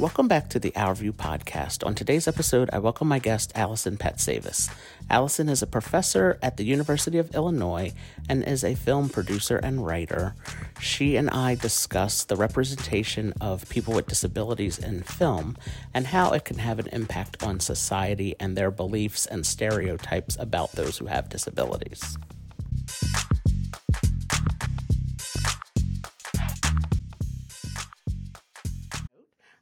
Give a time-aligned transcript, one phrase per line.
[0.00, 1.86] Welcome back to the Our View podcast.
[1.86, 4.72] On today's episode, I welcome my guest, Allison Patsavas.
[5.10, 7.92] Allison is a professor at the University of Illinois
[8.26, 10.34] and is a film producer and writer.
[10.80, 15.58] She and I discuss the representation of people with disabilities in film
[15.92, 20.72] and how it can have an impact on society and their beliefs and stereotypes about
[20.72, 22.16] those who have disabilities.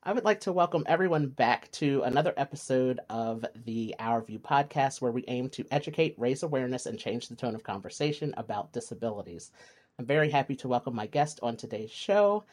[0.09, 5.03] I would like to welcome everyone back to another episode of the Our View podcast,
[5.03, 9.51] where we aim to educate, raise awareness, and change the tone of conversation about disabilities.
[9.99, 12.45] I'm very happy to welcome my guest on today's show,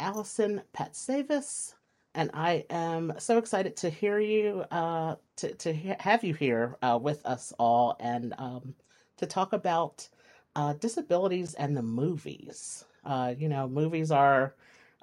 [0.00, 1.74] Allison Patsavas,
[2.14, 6.78] and I am so excited to hear you, uh, to to he- have you here
[6.80, 8.74] uh, with us all, and um,
[9.18, 10.08] to talk about
[10.56, 12.86] uh, disabilities and the movies.
[13.04, 14.54] Uh, you know, movies are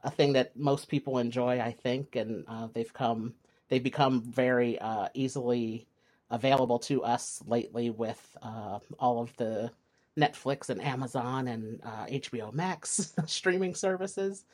[0.03, 3.33] a thing that most people enjoy, I think, and uh, they've come
[3.69, 5.87] they've become very uh, easily
[6.31, 9.71] available to us lately with uh, all of the
[10.17, 14.45] Netflix and Amazon and uh, HBO Max streaming services.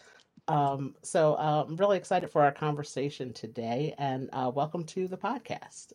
[0.47, 5.17] Um, so uh, I'm really excited for our conversation today, and uh, welcome to the
[5.17, 5.93] podcast.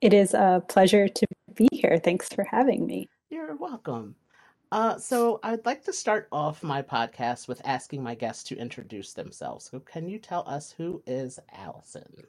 [0.00, 2.00] It is a pleasure to be here.
[2.02, 3.08] Thanks for having me.
[3.30, 4.14] You're welcome.
[4.74, 9.12] Uh, so I'd like to start off my podcast with asking my guests to introduce
[9.12, 9.70] themselves.
[9.70, 12.24] So can you tell us who is Allison?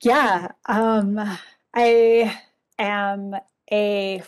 [0.00, 1.18] Yeah, um,
[1.74, 2.38] I
[2.78, 3.34] am
[3.72, 4.22] a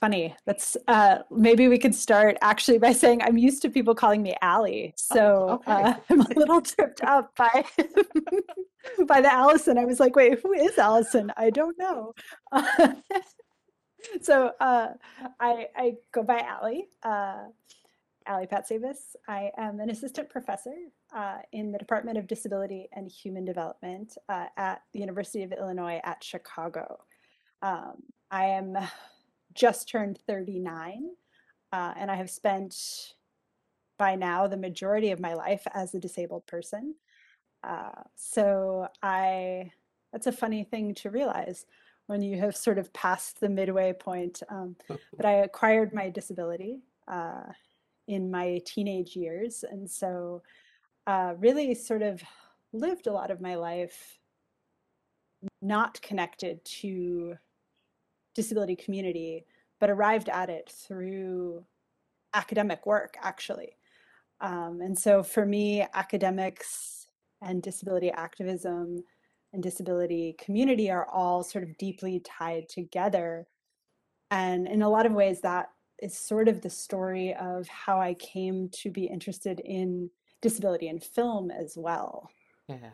[0.00, 0.36] funny.
[0.46, 4.36] That's uh, maybe we could start actually by saying I'm used to people calling me
[4.40, 5.72] Allie, Oh, so okay.
[5.72, 7.64] uh, I'm a little tripped up by
[9.08, 9.78] by the Allison.
[9.78, 11.32] I was like, wait, who is Allison?
[11.36, 12.14] I don't know.
[14.26, 14.88] so uh,
[15.38, 16.88] I I go by Allie.
[17.02, 17.44] Uh,
[18.26, 19.16] Ali Patsavas.
[19.28, 20.74] I am an assistant professor
[21.14, 26.00] uh, in the Department of Disability and Human Development uh, at the University of Illinois
[26.04, 27.00] at Chicago.
[27.60, 28.76] Um, I am
[29.54, 31.10] just turned 39,
[31.72, 32.74] uh, and I have spent
[33.98, 36.94] by now the majority of my life as a disabled person.
[37.62, 39.70] Uh, so I,
[40.12, 41.66] that's a funny thing to realize
[42.06, 44.42] when you have sort of passed the midway point.
[44.48, 44.76] Um,
[45.16, 46.80] but I acquired my disability.
[47.08, 47.52] Uh,
[48.08, 49.64] in my teenage years.
[49.68, 50.42] And so,
[51.06, 52.22] uh, really sort of
[52.72, 54.18] lived a lot of my life
[55.60, 57.34] not connected to
[58.34, 59.44] disability community,
[59.80, 61.64] but arrived at it through
[62.32, 63.76] academic work, actually.
[64.40, 67.08] Um, and so, for me, academics
[67.42, 69.04] and disability activism
[69.54, 73.46] and disability community are all sort of deeply tied together.
[74.30, 75.70] And in a lot of ways, that
[76.00, 80.10] is sort of the story of how I came to be interested in
[80.42, 82.30] disability in film as well.
[82.68, 82.90] Yeah.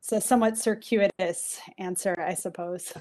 [0.00, 2.92] So somewhat circuitous answer, I suppose.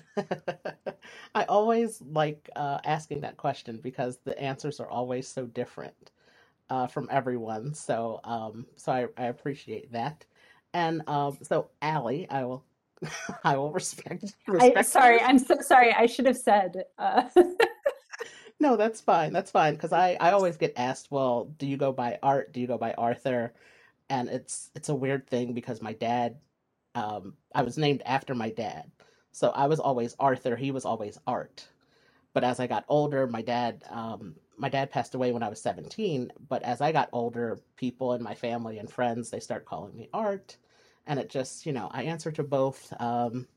[1.36, 6.12] I always like uh, asking that question because the answers are always so different
[6.70, 7.74] uh, from everyone.
[7.74, 10.26] So, um, so I, I appreciate that.
[10.74, 12.64] And um, so, Allie, I will,
[13.44, 14.34] I will respect.
[14.48, 15.94] I respect sorry, I'm so sorry.
[15.94, 16.86] I should have said.
[16.98, 17.24] Uh,
[18.62, 19.34] No, that's fine.
[19.34, 22.54] That's fine because I I always get asked, well, do you go by Art?
[22.54, 23.54] Do you go by Arthur?
[24.08, 26.38] And it's it's a weird thing because my dad,
[26.94, 28.92] um, I was named after my dad,
[29.32, 30.56] so I was always Arthur.
[30.56, 31.68] He was always Art.
[32.34, 35.60] But as I got older, my dad, um, my dad passed away when I was
[35.60, 36.32] 17.
[36.48, 40.08] But as I got older, people in my family and friends they start calling me
[40.14, 40.56] Art,
[41.08, 42.94] and it just you know I answer to both.
[43.02, 43.48] Um,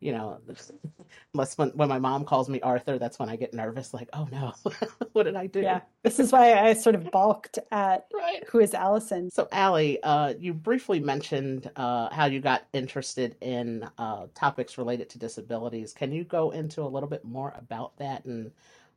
[0.00, 0.40] you know,
[1.34, 3.94] unless when when my mom calls me Arthur, that's when I get nervous.
[3.94, 4.52] Like, oh no,
[5.12, 5.60] what did I do?
[5.60, 8.42] yeah, this is why I sort of balked at Right.
[8.48, 9.30] who is Allison.
[9.30, 15.08] So, Allie, uh, you briefly mentioned uh, how you got interested in uh, topics related
[15.10, 15.92] to disabilities.
[15.92, 18.50] Can you go into a little bit more about that, and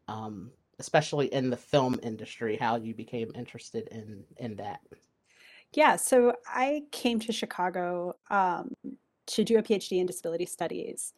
[0.08, 4.80] um, especially in the film industry, how you became interested in in that?
[5.74, 8.75] Yeah, so I came to Chicago um,
[9.28, 11.13] to do a PhD in disability studies.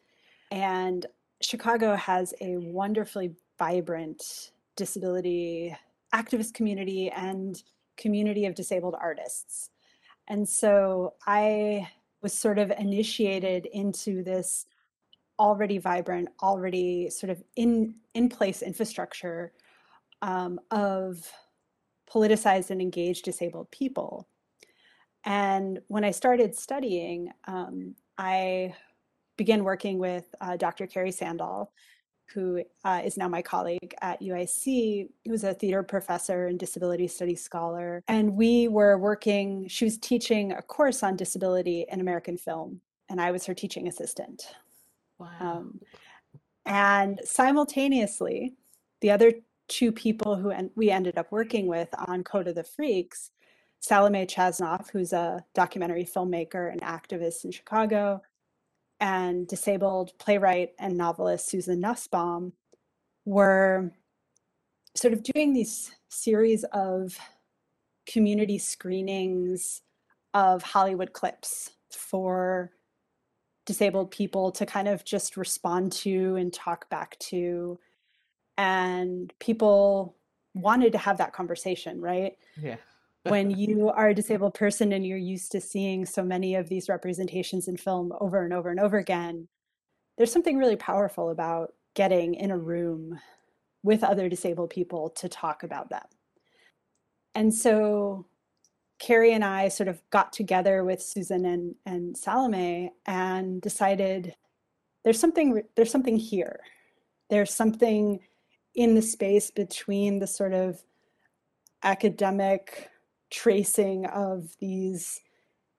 [0.50, 1.06] And
[1.40, 5.76] Chicago has a wonderfully vibrant disability
[6.14, 7.62] activist community and
[7.96, 9.70] community of disabled artists.
[10.28, 11.88] And so I
[12.22, 14.66] was sort of initiated into this
[15.38, 19.52] already vibrant, already sort of in in place infrastructure
[20.22, 21.30] um, of
[22.10, 24.28] politicized and engaged disabled people.
[25.24, 28.74] And when I started studying, um, I
[29.36, 30.86] began working with uh, Dr.
[30.86, 31.68] Carrie Sandahl,
[32.32, 37.42] who uh, is now my colleague at UIC, who's a theater professor and disability studies
[37.42, 38.02] scholar.
[38.08, 43.20] And we were working, she was teaching a course on disability in American film, and
[43.20, 44.54] I was her teaching assistant.
[45.18, 45.28] Wow.
[45.40, 45.80] Um,
[46.66, 48.54] and simultaneously,
[49.00, 49.32] the other
[49.68, 53.30] two people who en- we ended up working with on Code of the Freaks,
[53.80, 58.22] Salome Chasnoff, who's a documentary filmmaker and activist in Chicago,
[59.00, 62.52] and disabled playwright and novelist Susan Nussbaum
[63.24, 63.90] were
[64.94, 67.18] sort of doing these series of
[68.06, 69.82] community screenings
[70.34, 72.70] of Hollywood clips for
[73.66, 77.78] disabled people to kind of just respond to and talk back to.
[78.56, 80.16] And people
[80.54, 82.36] wanted to have that conversation, right?
[82.60, 82.76] Yeah.
[83.24, 86.88] when you are a disabled person and you're used to seeing so many of these
[86.88, 89.48] representations in film over and over and over again,
[90.16, 93.18] there's something really powerful about getting in a room
[93.82, 96.06] with other disabled people to talk about them.
[97.34, 98.26] And so
[99.04, 104.34] Carrie and I sort of got together with Susan and, and Salome and decided
[105.02, 106.60] there's something there's something here.
[107.28, 108.20] There's something
[108.74, 110.82] in the space between the sort of
[111.82, 112.88] academic
[113.30, 115.20] tracing of these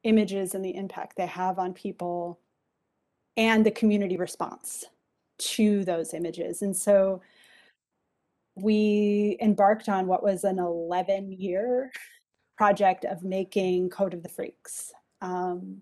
[0.03, 2.39] images and the impact they have on people
[3.37, 4.85] and the community response
[5.39, 6.61] to those images.
[6.61, 7.23] And so
[8.53, 11.91] we embarked on what was an 11 year
[12.57, 15.81] project of making Code of the Freaks, um,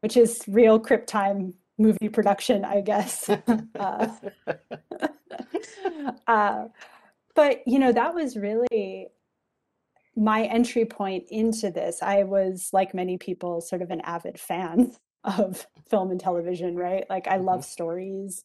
[0.00, 3.28] which is real Crip Time movie production, I guess.
[3.78, 4.08] uh,
[6.26, 6.64] uh,
[7.34, 9.08] but, you know, that was really
[10.16, 12.02] my entry point into this.
[12.02, 14.92] I was, like many people, sort of an avid fan
[15.24, 17.04] of film and television, right?
[17.08, 17.64] Like, I love Mhm.
[17.64, 18.44] stories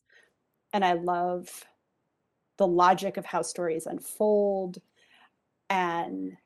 [0.74, 1.66] and I love
[2.58, 4.78] the logic of how stories unfold
[5.70, 6.38] and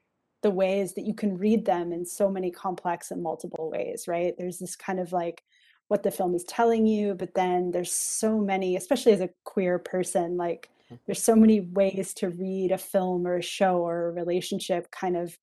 [0.41, 4.35] the ways that you can read them in so many complex and multiple ways, right?
[4.37, 5.43] There's this kind of like
[5.89, 9.79] what the film is telling you, but then there's so many, especially as a queer
[9.79, 10.69] person, like
[11.05, 15.17] there's so many ways to read a film or a show or a relationship kind
[15.17, 15.37] of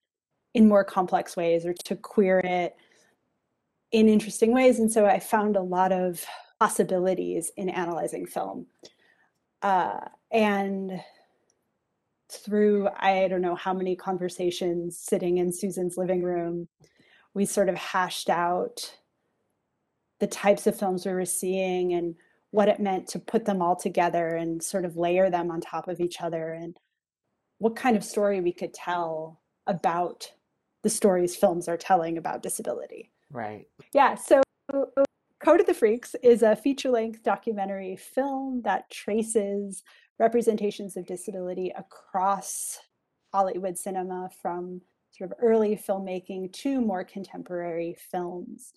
[0.55, 2.75] in more complex ways or to queer it
[3.93, 4.79] in interesting ways.
[4.79, 6.25] And so I found a lot of
[6.59, 8.67] possibilities in analyzing film.
[9.63, 10.01] Uh,
[10.31, 11.01] and
[12.37, 16.69] through I don't know how many conversations sitting in Susan's living room,
[17.35, 18.97] we sort of hashed out
[20.21, 22.15] the types of films we were seeing and
[22.51, 25.89] what it meant to put them all together and sort of layer them on top
[25.89, 26.79] of each other and
[27.59, 30.33] what kind of story we could tell about
[30.83, 33.11] the stories films are telling about disability.
[33.31, 33.67] Right.
[33.93, 34.43] Yeah, so
[35.41, 39.83] Code of the Freaks is a feature length documentary film that traces
[40.19, 42.79] representations of disability across
[43.33, 44.81] Hollywood cinema from
[45.13, 48.73] sort of early filmmaking to more contemporary films.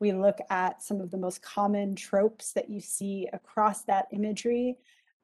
[0.00, 4.76] We look at some of the most common tropes that you see across that imagery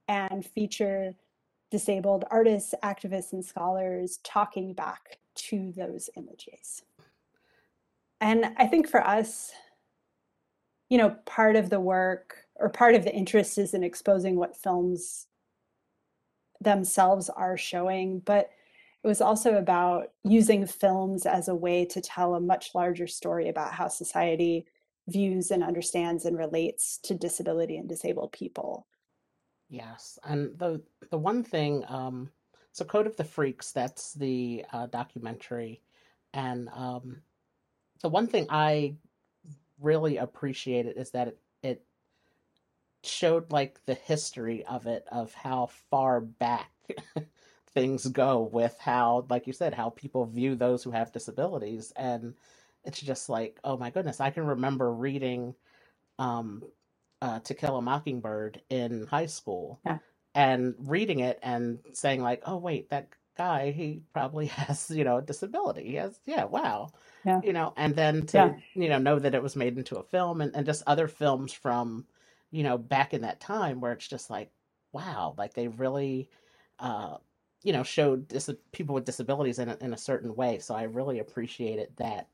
[0.08, 1.14] and feature
[1.70, 6.82] disabled artists, activists, and scholars talking back to those images.
[8.20, 9.52] And I think for us,
[10.88, 14.56] you know, part of the work or part of the interest is in exposing what
[14.56, 15.28] films
[16.60, 18.50] themselves are showing, but
[19.02, 23.48] it was also about using films as a way to tell a much larger story
[23.48, 24.66] about how society
[25.08, 28.86] views and understands and relates to disability and disabled people.
[29.70, 30.18] Yes.
[30.24, 32.30] And the the one thing, um,
[32.72, 35.80] so Code of the Freaks, that's the uh, documentary,
[36.34, 37.22] and um,
[38.02, 38.94] the one thing I
[39.80, 41.38] really appreciated is that it,
[43.02, 46.70] showed like the history of it, of how far back
[47.74, 51.92] things go with how, like you said, how people view those who have disabilities.
[51.96, 52.34] And
[52.84, 55.54] it's just like, oh my goodness, I can remember reading
[56.18, 56.64] um,
[57.22, 59.98] uh, To Kill a Mockingbird in high school Yeah.
[60.34, 65.18] and reading it and saying like, oh wait, that guy, he probably has, you know,
[65.18, 65.84] a disability.
[65.86, 66.90] He has, yeah, wow.
[67.24, 67.40] Yeah.
[67.42, 68.54] You know, and then to, Yeah.
[68.74, 71.52] you know, know that it was made into a film and, and just other films
[71.52, 72.06] from,
[72.50, 74.50] you know, back in that time where it's just like,
[74.92, 76.28] wow, like they really,
[76.78, 77.16] uh,
[77.62, 80.58] you know, showed dis- people with disabilities in a, in a certain way.
[80.58, 82.28] So I really appreciated that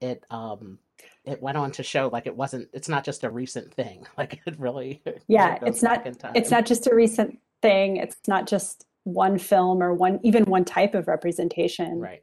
[0.00, 0.78] it, um,
[1.24, 4.06] it went on to show like it wasn't, it's not just a recent thing.
[4.16, 7.96] Like it really, Yeah, goes it's not it's not just a recent thing.
[7.96, 12.00] It's not just one film or one even one type of representation.
[12.00, 12.22] Right.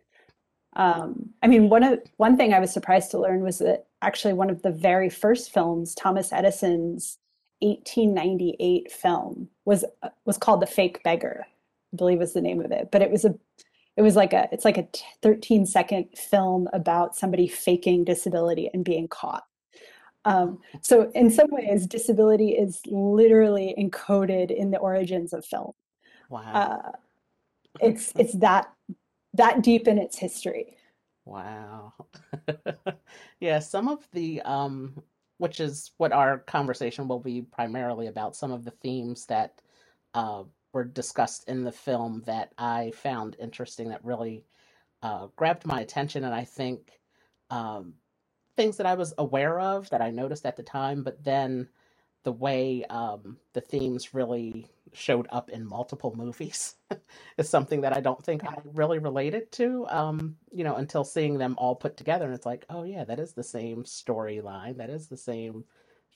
[0.76, 4.34] Um, I mean, one of one thing I was surprised to learn was that actually
[4.34, 7.18] one of the very first films, Thomas Edison's
[7.66, 9.86] 1898 film was
[10.26, 11.46] was called The Fake Beggar,
[11.94, 12.90] I believe was the name of it.
[12.92, 13.36] But it was a
[13.98, 14.88] it was like a it's like a
[15.22, 19.44] 13 second film about somebody faking disability and being caught.
[20.26, 25.74] Um, so in some ways, disability is literally encoded in the origins of film.
[26.30, 26.42] Wow.
[26.54, 26.92] Uh,
[27.80, 28.72] it's it's that
[29.34, 30.78] that deep in its history.
[31.26, 31.94] Wow.
[33.40, 35.02] yeah, some of the um
[35.38, 39.62] which is what our conversation will be primarily about some of the themes that
[40.14, 44.46] uh were discussed in the film that I found interesting that really
[45.02, 46.24] uh grabbed my attention.
[46.24, 47.00] And I think
[47.50, 47.96] um
[48.56, 51.68] things that I was aware of that I noticed at the time, but then
[52.24, 56.76] the way um, the themes really showed up in multiple movies
[57.38, 61.38] is something that I don't think I really related to, um, you know, until seeing
[61.40, 62.26] them all put together.
[62.26, 64.78] And it's like, oh, yeah, that is the same storyline.
[64.78, 65.66] That is the same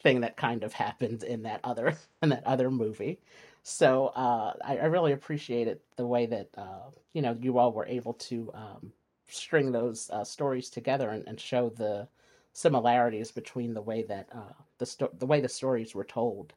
[0.03, 3.19] thing that kind of happened in that other in that other movie.
[3.63, 7.87] So uh, I, I really appreciated the way that uh, you know you all were
[7.87, 8.93] able to um,
[9.27, 12.07] string those uh, stories together and, and show the
[12.53, 16.53] similarities between the way that uh, the sto- the way the stories were told.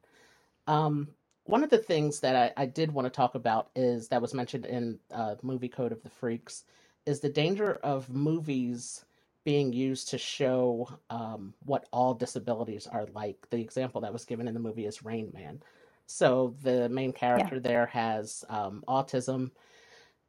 [0.69, 1.09] Um,
[1.45, 4.35] one of the things that I, I did want to talk about is that was
[4.35, 6.65] mentioned in uh, movie Code of the Freaks
[7.07, 9.05] is the danger of movies
[9.45, 13.49] being used to show um, what all disabilities are like.
[13.51, 15.63] The example that was given in the movie is Rain Man.
[16.07, 17.51] So the main Yeah.
[17.51, 19.51] character there has um, autism,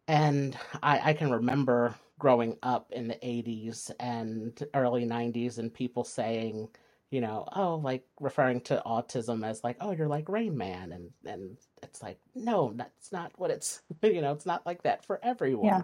[0.08, 6.04] and I, I can remember growing up in the 80s and early 90s and people
[6.04, 6.70] saying,
[7.14, 10.92] you know, oh, like referring to autism as like, oh, you're like Rain Man.
[10.94, 15.06] And, and it's like, no, that's not what it's, you know, it's not like that
[15.06, 15.68] for everyone.
[15.68, 15.82] Yeah.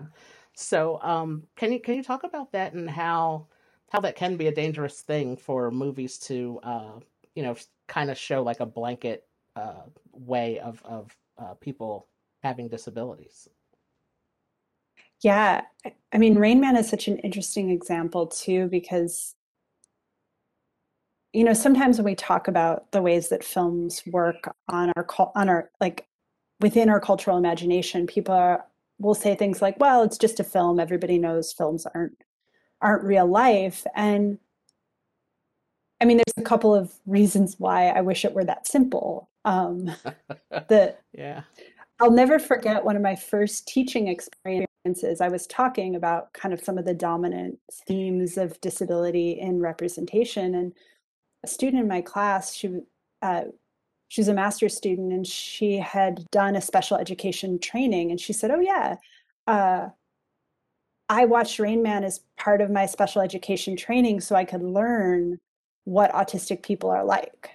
[0.56, 3.46] So, um, can you, can you talk about that and how,
[3.92, 7.00] how that can be a dangerous thing for movies to, uh,
[7.36, 7.56] you know,
[7.88, 12.08] kind of show like a blanket, uh, way of, of, uh, people
[12.42, 13.48] having disabilities?
[15.22, 15.62] Yeah.
[16.12, 19.36] I mean, Rain Man is such an interesting example too, because,
[21.34, 25.06] you know, sometimes when we talk about the ways that films work on our
[25.36, 26.08] on our like
[26.60, 28.66] within our cultural imagination, people are,
[29.00, 30.80] will say things like, "Well, it's just a film.
[30.80, 32.24] Everybody knows films aren't
[32.82, 34.40] aren't real life." And
[36.02, 39.30] I mean, there's a couple of reasons why I wish it were that simple.
[39.46, 39.92] Um,
[40.50, 41.44] the Yeah.
[42.02, 45.20] I'll never forget one of my first teaching experiences.
[45.20, 50.56] I was talking about kind of some of the dominant themes of disability in representation,
[50.56, 50.74] and
[51.44, 52.82] a student in my class, she
[53.22, 53.44] uh,
[54.08, 58.34] she was a master's student, and she had done a special education training, and she
[58.34, 58.96] said, "Oh yeah,
[59.48, 59.90] uh,
[61.10, 65.40] I watched Rain Man as part of my special education training, so I could learn
[65.86, 67.52] what autistic people are like."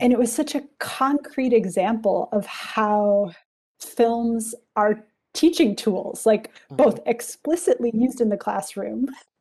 [0.00, 3.32] And it was such a concrete example of how
[3.78, 5.04] films are
[5.34, 9.08] teaching tools, like both explicitly used in the classroom,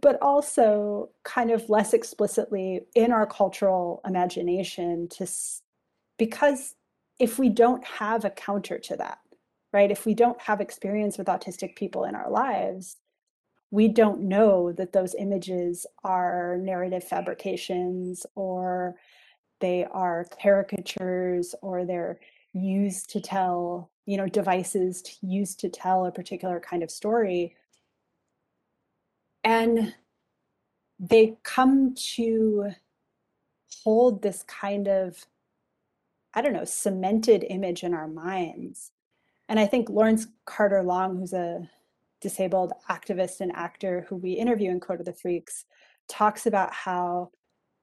[0.00, 5.26] but also kind of less explicitly in our cultural imagination to
[6.18, 6.74] because
[7.18, 9.18] if we don't have a counter to that,
[9.72, 9.90] right?
[9.90, 12.96] If we don't have experience with autistic people in our lives,
[13.70, 18.96] we don't know that those images are narrative fabrications or
[19.60, 22.20] they are caricatures or they're
[22.52, 27.56] used to tell, you know, devices used to tell a particular kind of story.
[29.44, 29.94] And
[30.98, 32.70] they come to
[33.82, 35.26] hold this kind of,
[36.34, 38.92] I don't know, cemented image in our minds.
[39.48, 41.68] And I think Lawrence Carter Long, who's a
[42.20, 45.64] disabled activist and actor who we interview in Code of the Freaks,
[46.08, 47.30] talks about how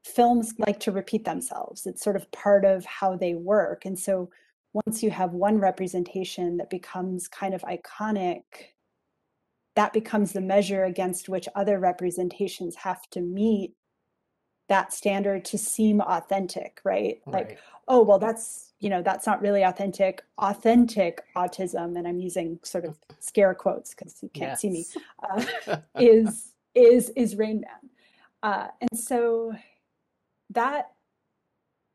[0.05, 1.85] films like to repeat themselves.
[1.85, 3.85] It's sort of part of how they work.
[3.85, 4.29] And so
[4.71, 8.43] once you have one representation that becomes kind of iconic,
[9.79, 13.77] that becomes the measure against which other representations have to meet
[14.67, 17.21] that standard to seem authentic, right?
[17.25, 17.59] Like, Right.
[17.87, 20.21] oh, well, that's, you know, that's not really authentic.
[20.37, 24.85] Authentic autism, and I'm using sort of scare quotes because you can't see me,
[25.29, 25.45] uh,
[25.97, 27.89] is is is Rain Man.
[28.43, 29.53] Uh, and so
[30.49, 30.91] that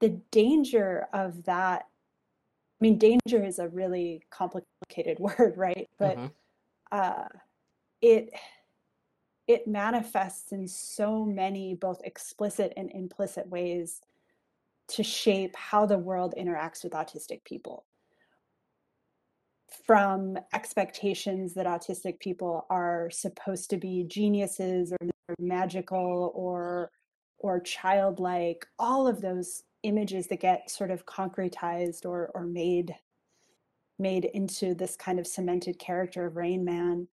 [0.00, 5.86] the danger of that, I mean, danger is a really complicated word, right?
[5.98, 6.26] But hmm
[6.90, 7.24] uh,
[8.04, 8.30] it
[9.46, 14.00] it manifests in so many both explicit and implicit ways
[14.88, 17.84] to shape how the world interacts with autistic people.
[19.86, 26.90] From expectations that autistic people are supposed to be geniuses or magical or
[27.38, 32.94] or childlike, all of those images that get sort of concretized or or made
[33.98, 37.08] made into this kind of cemented character of Rain Man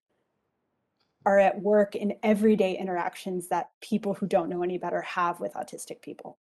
[1.26, 5.54] are at work in everyday interactions that people who don't know any better have with
[5.54, 6.38] autistic people.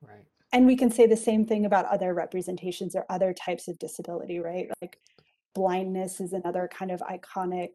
[0.00, 0.24] Right.
[0.52, 4.38] And we can say the same thing about other representations or other types of disability,
[4.38, 4.68] right?
[4.80, 4.98] Like
[5.54, 7.70] blindness is another kind of iconic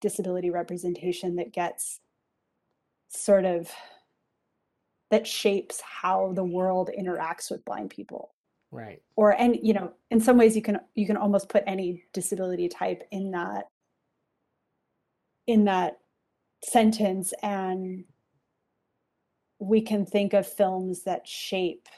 [0.00, 2.00] disability representation that gets
[3.08, 3.70] sort of
[5.10, 8.34] that shapes how the world interacts with blind people
[8.72, 12.02] right or and you know in some ways you can you can almost put any
[12.12, 13.66] disability type in that
[15.46, 15.98] in that
[16.64, 18.04] sentence and
[19.58, 21.88] we can think of films that shape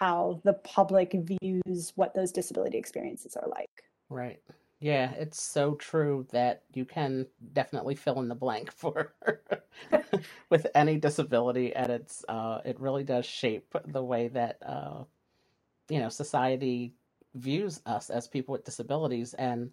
[0.00, 3.84] how the public views what those disability experiences are like.
[4.08, 4.40] Right.
[4.80, 9.14] Yeah it's so true that you can definitely fill in the blank for
[10.50, 15.04] with any disability and it's uh it really does shape the way that uh
[15.88, 16.94] you know society
[17.34, 19.34] views us as people with disabilities.
[19.34, 19.70] And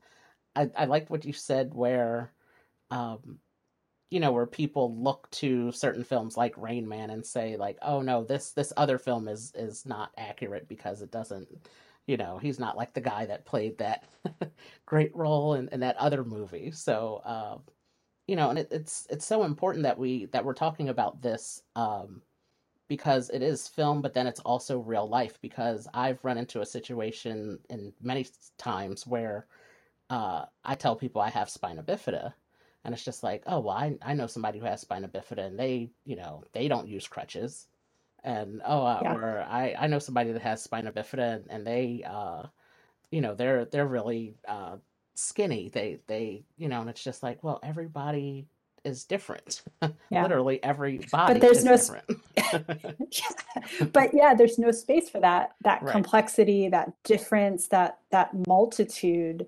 [0.56, 2.34] i i liked what you said where
[2.92, 3.40] um
[4.10, 8.02] you know where people look to certain films like rain man and say like oh
[8.02, 11.48] no this this other film is is not accurate because it doesn't
[12.08, 14.06] you know he's not like the guy that played that
[14.86, 17.58] great role in, in that other movie so uh,
[18.28, 21.62] you know and it, it's it's so important that we that we're talking about this
[21.76, 22.22] um
[22.88, 25.40] because it is film, but then it's also real life.
[25.42, 28.26] Because I've run into a situation in many
[28.58, 29.48] times where
[30.10, 32.34] uh, I tell people I have spina bifida,
[32.88, 35.60] and it's just like, oh well, I I know somebody who has spina bifida, and
[35.60, 37.68] they you know they don't use crutches,
[38.24, 39.14] and oh uh, yeah.
[39.14, 42.44] or I I know somebody that has spina bifida, and, and they uh
[43.12, 44.78] you know they're they're really uh
[45.16, 45.68] skinny.
[45.68, 48.48] They they you know, and it's just like, well, everybody
[48.86, 49.62] is different.
[50.10, 50.24] Yeah.
[50.24, 52.06] Literally every body but there's no different.
[53.12, 53.88] yeah.
[53.92, 55.92] But yeah, there's no space for that that right.
[55.92, 59.48] complexity, that difference, that that multitude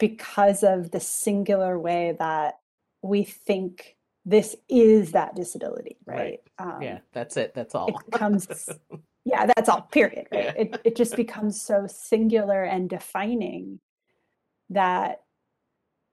[0.00, 2.58] because of the singular way that
[3.02, 6.40] we think this is that disability, right?
[6.58, 6.74] right.
[6.74, 7.54] Um, yeah, that's it.
[7.54, 7.86] That's all.
[7.86, 8.68] It becomes
[9.24, 9.82] yeah, that's all.
[9.82, 10.26] Period.
[10.32, 10.44] Right.
[10.44, 10.52] Yeah.
[10.56, 13.78] It it just becomes so singular and defining
[14.70, 15.20] that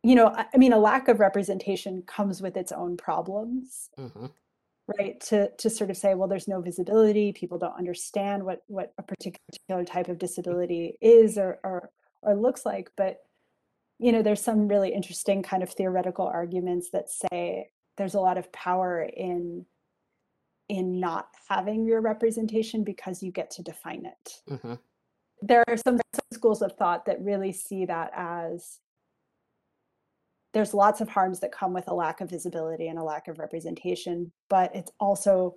[0.03, 4.27] you know i mean a lack of representation comes with its own problems mm-hmm.
[4.97, 8.93] right to to sort of say well there's no visibility people don't understand what what
[8.97, 11.89] a particular type of disability is or or,
[12.21, 13.21] or looks like but
[13.99, 18.37] you know there's some really interesting kind of theoretical arguments that say there's a lot
[18.37, 19.65] of power in
[20.69, 24.73] in not having your representation because you get to define it mm-hmm.
[25.41, 28.79] there are some, some schools of thought that really see that as
[30.57, 33.37] there's lots of harms that come with a lack of visibility and a lack of
[33.37, 35.55] representation, but it's also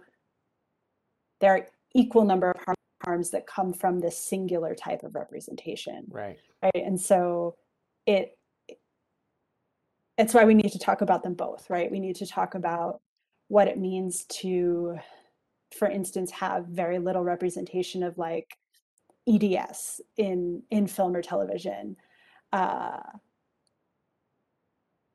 [1.41, 6.05] there are equal number of harms that come from this singular type of representation.
[6.11, 6.37] Right.
[6.63, 6.85] Right.
[6.85, 7.57] And so
[8.07, 8.37] it
[10.19, 11.91] it's why we need to talk about them both, right?
[11.91, 13.01] We need to talk about
[13.49, 14.99] what it means to,
[15.79, 18.57] for instance, have very little representation of like
[19.29, 21.97] EDS in in film or television.
[22.53, 23.01] Uh,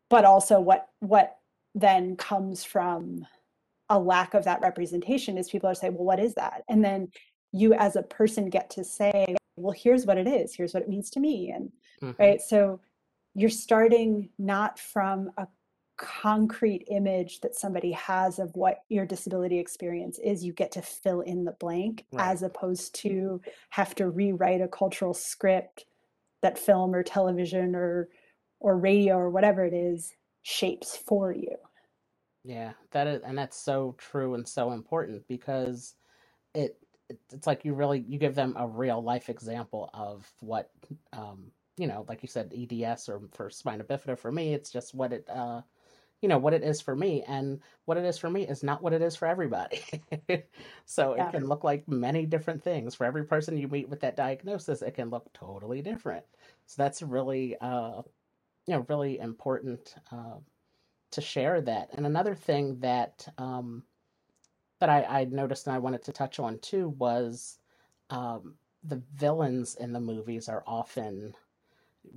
[0.09, 1.37] but also what what
[1.73, 3.25] then comes from
[3.89, 7.07] a lack of that representation is people are saying well what is that and then
[7.51, 10.89] you as a person get to say well here's what it is here's what it
[10.89, 12.21] means to me and mm-hmm.
[12.21, 12.79] right so
[13.33, 15.47] you're starting not from a
[15.97, 21.21] concrete image that somebody has of what your disability experience is you get to fill
[21.21, 22.31] in the blank right.
[22.31, 25.85] as opposed to have to rewrite a cultural script
[26.41, 28.09] that film or television or
[28.59, 31.55] or radio or whatever it is shapes for you.
[32.43, 35.95] Yeah, that is, and that's so true and so important because
[36.53, 36.77] it,
[37.09, 40.69] it it's like you really you give them a real life example of what
[41.13, 44.93] um you know like you said EDS or for spina bifida for me it's just
[44.93, 45.61] what it uh
[46.21, 48.81] you know what it is for me and what it is for me is not
[48.81, 49.81] what it is for everybody
[50.85, 51.27] so yeah.
[51.27, 54.81] it can look like many different things for every person you meet with that diagnosis
[54.81, 56.23] it can look totally different
[56.65, 58.01] so that's really uh
[58.67, 60.37] you know really important uh,
[61.11, 61.89] to share that.
[61.93, 63.83] And another thing that um,
[64.79, 67.57] that I, I noticed and I wanted to touch on too was
[68.09, 71.33] um, the villains in the movies are often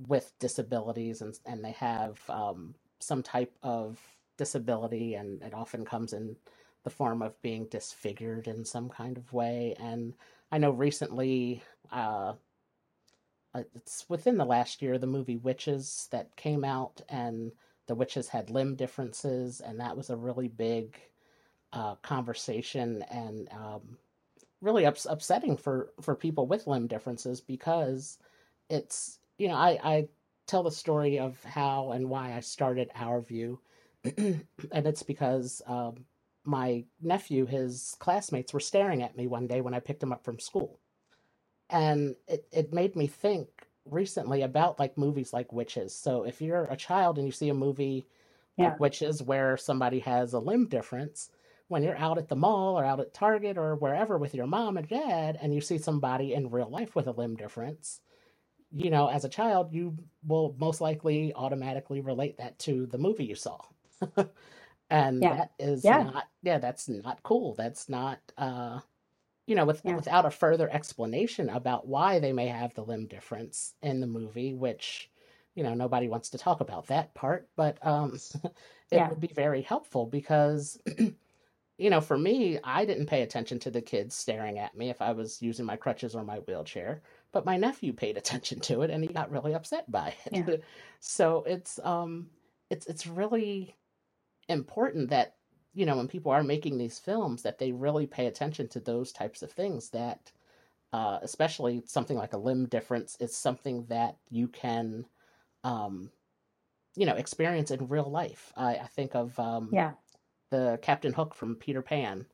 [0.07, 3.99] with disabilities and and they have um, some type of
[4.37, 6.35] disability and it often comes in
[6.83, 9.75] the form of being disfigured in some kind of way.
[9.79, 10.13] And
[10.51, 12.33] i know recently uh,
[13.53, 17.51] uh, it's within the last year the movie Witches that came out and
[17.87, 20.97] the witches had limb differences and that was a really big
[21.73, 23.97] uh, conversation and um,
[24.61, 28.17] really ups- upsetting for for people with limb differences because
[28.69, 30.09] it's you know I I
[30.47, 33.61] tell the story of how and why I started Our View,
[34.17, 36.05] and it's because um,
[36.45, 40.25] my nephew, his classmates were staring at me one day when I picked him up
[40.25, 40.79] from school,
[41.69, 43.49] and it it made me think
[43.85, 45.95] recently about like movies like Witches.
[45.95, 48.07] So if you're a child and you see a movie
[48.57, 48.69] Yeah.
[48.69, 51.31] like Witches where somebody has a limb difference,
[51.67, 54.77] when you're out at the mall or out at Target or wherever with your mom
[54.77, 58.01] and dad and you see somebody in real life with a limb difference,
[58.71, 63.25] you know, as a child, you will most likely automatically relate that to the movie
[63.25, 63.59] you saw.
[64.89, 65.29] and Yeah.
[65.29, 66.09] that is Yeah.
[66.13, 67.55] not, yeah, that's not cool.
[67.55, 68.81] That's not, uh,
[69.47, 69.95] you know, with, Yeah.
[69.95, 74.53] without a further explanation about why they may have the limb difference in the movie,
[74.53, 75.11] which,
[75.55, 78.17] you know, nobody wants to talk about that part, but um,
[78.91, 80.81] it would be very helpful because
[81.77, 85.01] you know, for me, I didn't pay attention to the kids staring at me if
[85.01, 88.89] I was using my crutches or my wheelchair, but my nephew paid attention to it
[88.91, 90.49] and he got really upset by Yeah.
[90.49, 90.63] it.
[90.99, 92.29] so it's um
[92.69, 93.75] it's it's really
[94.49, 95.35] important that
[95.73, 99.11] you know when people are making these films that they really pay attention to those
[99.11, 100.31] types of things that
[100.93, 105.05] uh especially something like a limb difference is something that you can
[105.63, 106.11] um
[106.95, 108.51] you know experience in real life.
[108.57, 109.93] I, I think of um Yeah.
[110.51, 112.25] the Captain Hook from Peter Pan,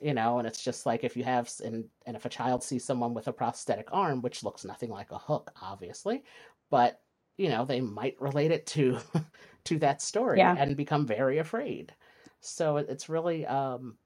[0.00, 2.84] you know, and it's just like if you have and and if a child sees
[2.84, 6.24] someone with a prosthetic arm, which looks nothing like a hook, obviously,
[6.70, 7.02] but
[7.38, 8.98] you know they might relate it to
[9.64, 10.56] to that story Yeah.
[10.56, 11.94] and become very afraid.
[12.40, 13.98] So it's really um,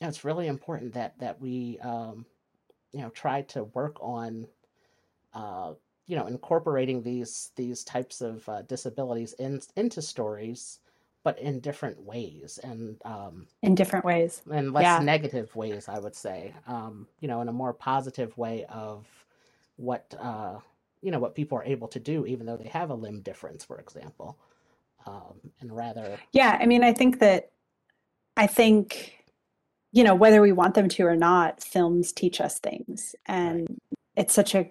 [0.00, 2.26] it's really important that that we um,
[2.92, 4.48] you know try to work on
[5.32, 5.74] uh,
[6.06, 10.80] you know incorporating these these types of uh, disabilities in into stories
[11.24, 14.42] but in different ways and um In different ways.
[14.50, 15.00] and less Yeah.
[15.00, 19.06] negative ways i would say um you know in a more positive way of
[19.76, 20.58] what uh
[21.02, 23.64] you know what people are able to do even though they have a limb difference
[23.64, 24.38] for example
[25.06, 26.58] um and rather Yeah.
[26.60, 27.50] I mean, I think that,
[28.36, 29.14] I think,
[29.92, 33.14] you know, whether we want them to or not, films teach us things.
[33.42, 33.78] right And
[34.16, 34.70] it's such a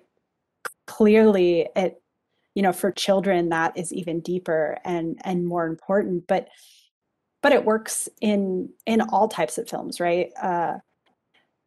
[0.88, 2.02] clearly, it,
[2.58, 6.26] you know, for children, that is even deeper and and more important.
[6.26, 6.48] But
[7.44, 10.32] but it works in in all types of films, right?
[10.42, 10.80] Uh,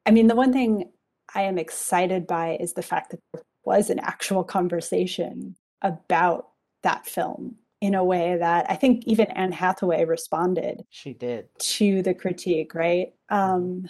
[0.04, 0.90] I mean, the one thing
[1.32, 6.48] I am excited by is the fact that there was an actual conversation about
[6.82, 12.02] that film in a way that I think even Anne Hathaway responded she did to
[12.02, 13.12] the critique, right?
[13.30, 13.88] hmm Um,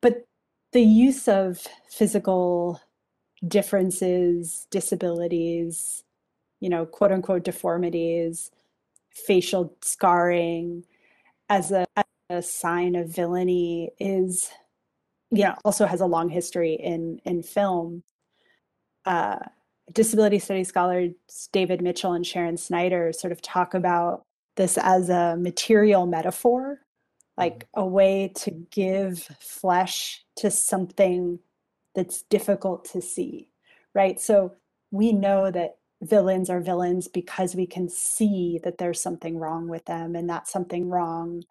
[0.00, 0.24] but
[0.72, 2.80] the use of physical
[3.46, 6.04] differences, disabilities,
[6.60, 8.50] you know, quote unquote deformities,
[9.10, 10.84] facial scarring
[11.48, 14.50] as a, as a sign of villainy is,
[15.30, 18.02] you know, also has a long history in in film.
[19.04, 19.38] Uh,
[19.92, 21.12] disability studies scholars
[21.52, 24.22] David Mitchell and Sharon Snyder sort of talk about
[24.56, 26.80] this as a material metaphor,
[27.36, 31.38] like a way to give flesh to something
[31.96, 33.50] that's difficult to see,
[33.94, 34.20] right?
[34.20, 34.54] So
[34.92, 39.86] we know that villains are villains because we can see that there's something wrong with
[39.86, 41.44] them, and that something wrong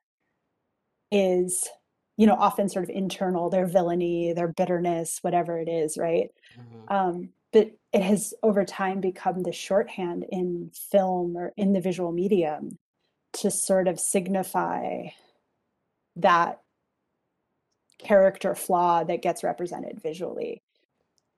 [1.12, 1.70] is,
[2.18, 6.30] you know, often sort of internal, their villainy, their bitterness, whatever it is, right?
[6.56, 11.82] hmm Um, but it has over time become the shorthand in film or in the
[11.82, 12.78] visual medium
[13.34, 15.08] to sort of signify
[16.18, 16.62] that
[17.98, 20.62] character flaw that gets represented visually,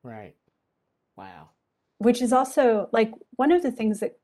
[0.04, 0.36] right
[1.16, 1.50] wow
[2.00, 4.20] which is also like one of the things that,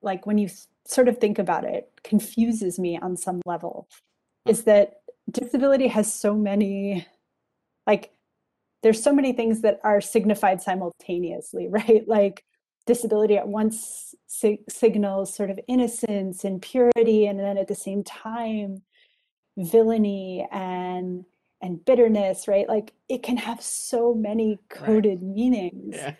[0.00, 0.48] like, when you
[0.86, 3.88] sort of think about it, confuses me on some level
[4.46, 4.50] Hmm.
[4.50, 7.06] is that disability has so many,
[7.86, 8.12] like,
[8.82, 12.06] there's so many things that are signified simultaneously, right?
[12.06, 12.44] Like
[12.86, 18.04] disability at once sig- signals sort of innocence and purity, and then at the same
[18.04, 18.82] time,
[19.56, 21.24] villainy and
[21.64, 22.68] and bitterness, right?
[22.68, 25.96] Like it can have so many right coded meanings.
[25.96, 26.14] yeah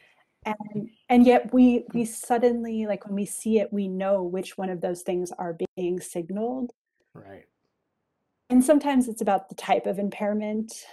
[0.46, 4.70] And and yet we we suddenly, like when we see it, we know which one
[4.70, 6.72] of those things are being signaled.
[7.14, 7.46] right
[8.50, 10.86] And sometimes it's about the type of impairment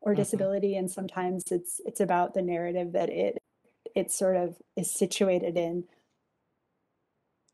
[0.00, 3.38] or hmm disability and sometimes it's it's about the narrative that it
[3.94, 5.84] it sort of is situated in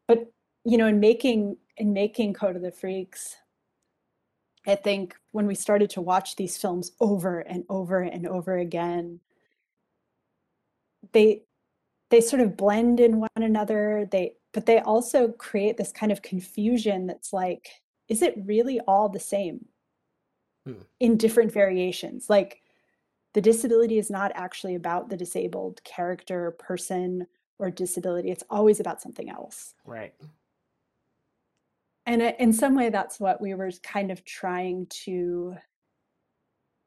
[0.07, 0.33] but
[0.65, 3.37] you know in making in making code of the freaks
[4.69, 9.21] i think when we started to watch these films over and over and over again
[11.13, 11.43] they
[12.11, 16.23] they sort of blend in one another they but they also create this kind of
[16.23, 17.69] confusion that's like
[18.09, 19.67] is it really all the same
[20.69, 20.83] Hmm.
[21.01, 22.29] in different variations?
[22.29, 22.61] Like
[23.33, 27.27] the disability is not actually about the disabled character, person,
[27.59, 28.31] or disability.
[28.31, 29.75] It's always about something else.
[29.87, 30.13] Right.
[32.09, 35.57] And in some way, that's what we were kind of trying to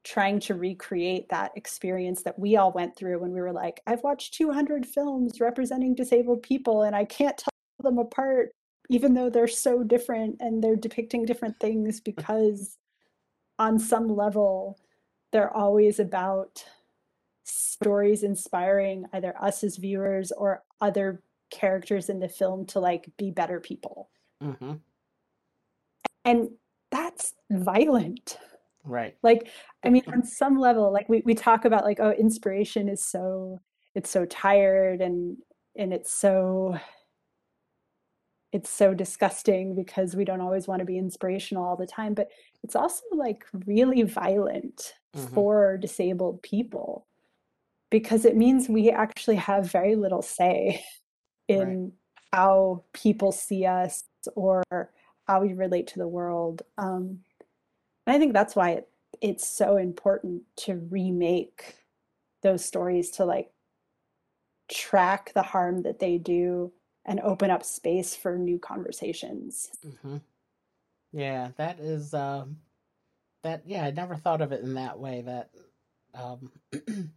[0.04, 4.02] trying to recreate that experience that we all went through when we were like, I've
[4.02, 7.52] watched 200 films representing disabled people and I can't tell
[7.84, 8.50] them apart,
[8.90, 12.80] even though they're so different and they're depicting different things because
[13.60, 14.80] on some level,
[15.32, 16.66] they're always about
[17.44, 23.30] stories inspiring either us as viewers or other characters in the film to like be
[23.30, 24.10] better people.
[24.42, 24.74] Mm-hmm.
[26.26, 26.50] And
[26.92, 28.38] that's violent.
[28.84, 29.16] Right.
[29.24, 29.50] Like,
[29.84, 33.60] I mean, on some level, like we, we talk about like, oh, inspiration is so
[33.94, 35.38] it's so tired and
[35.76, 36.78] and it's so
[38.52, 42.28] it's so disgusting because we don't always want to be inspirational all the time, but
[42.64, 45.34] it's also like really violent Mhm.
[45.34, 47.06] for disabled people
[47.90, 50.84] because it means we actually have very little say
[51.48, 51.92] in
[52.32, 54.04] how people see us
[54.36, 54.64] or
[55.28, 56.64] how we relate to the world.
[56.78, 57.20] Um,
[58.06, 58.90] and I think that's why it,
[59.22, 61.76] it's so important to remake
[62.42, 63.52] those stories to like
[64.70, 66.72] track the harm that they do
[67.06, 69.72] and open up space for new conversations.
[69.86, 70.18] Mm-hmm.
[71.12, 72.58] Yeah, that is um
[73.44, 75.50] that yeah, I never thought of it in that way that
[76.14, 76.52] um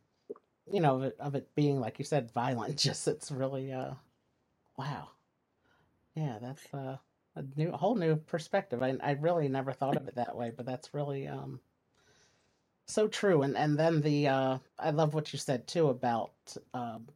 [0.70, 3.94] you know, of it, of it being like you said violent just it's really uh
[4.76, 5.08] wow.
[6.14, 6.96] Yeah, that's uh
[7.36, 8.82] a new a whole new perspective.
[8.82, 11.60] I I really never thought of it that way, but that's really um
[12.86, 13.42] so true.
[13.42, 16.32] And and then the uh I love what you said too about
[16.74, 17.08] um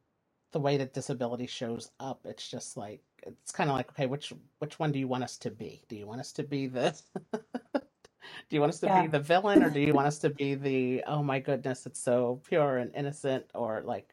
[0.52, 2.20] the way that disability shows up.
[2.24, 5.38] It's just like it's kind of like okay, which which one do you want us
[5.38, 5.82] to be?
[5.88, 7.00] Do you want us to be the
[7.32, 10.54] do you want us to be the villain or do you want us to be
[10.54, 14.10] the oh my goodness, it's so pure and innocent or like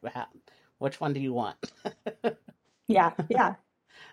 [0.80, 1.58] which one do you want?
[2.88, 3.56] Yeah, yeah.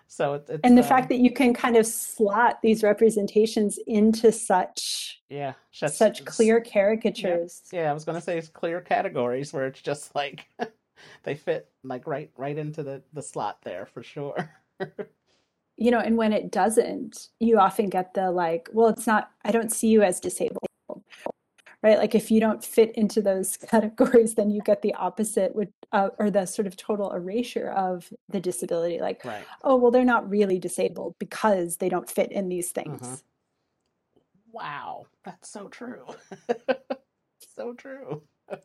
[0.07, 3.79] So it, it's And the uh fact that you can kind of slot these representations
[3.87, 7.63] into such yeah, just such clear caricatures.
[7.71, 10.45] Yeah, I was gonna say it's clear categories where it's just like
[11.23, 14.49] they fit like right right into the the slot there for sure.
[15.77, 19.51] You know, and when it doesn't, you often get the like, well, it's not, I
[19.51, 20.67] don't see you as disabled,
[21.83, 21.97] right?
[21.97, 26.09] Like if you don't fit into those categories, then you get the opposite, with, uh,
[26.17, 28.99] or the sort of total erasure of the disability.
[29.01, 29.45] Like, Right.
[29.63, 33.23] oh, well, they're not really disabled because they don't fit in these things.
[34.51, 36.05] Wow, that's so true.
[37.55, 38.23] So true.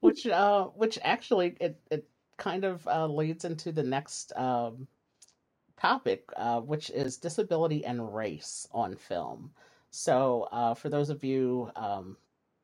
[0.00, 4.88] Which uh which actually it it kind of uh leads into the next um
[5.80, 9.52] topic, uh, which is disability and race on film.
[9.90, 12.16] So, uh, for those of you um,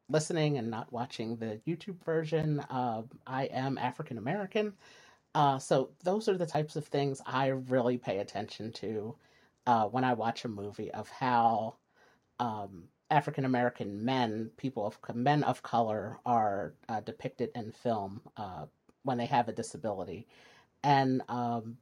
[0.08, 4.72] listening and not watching the YouTube version, uh, I am African American.
[5.34, 9.16] Uh, so, those are the types of things I really pay attention to
[9.66, 11.76] uh, when I watch a movie of how
[12.40, 18.66] um, African American men, people of men of color, are uh, depicted in film uh,
[19.02, 20.26] when they have a disability.
[20.82, 21.78] And um,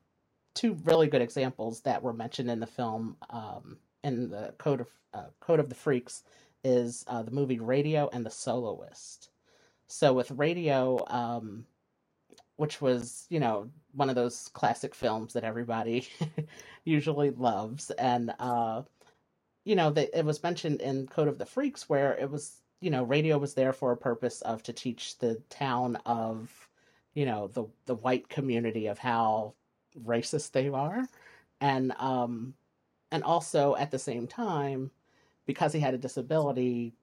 [0.54, 4.88] two really good examples that were mentioned in the film um, in the Code of
[5.14, 6.22] uh, Code of the Freaks
[6.64, 9.30] is uh, the movie Radio and the Soloist.
[9.86, 11.66] So with Radio, um,
[12.56, 16.08] which was you know one of those classic films that everybody
[16.84, 18.82] usually loves, and uh,
[19.64, 22.90] you know that it was mentioned in Code of the Freaks where it was you
[22.90, 26.68] know radio was there for a purpose of to teach the town of
[27.14, 29.54] you know the the white community of how
[30.04, 31.06] racist they are
[31.60, 32.54] and um
[33.12, 34.90] and also at the same time
[35.46, 36.94] because he had a disability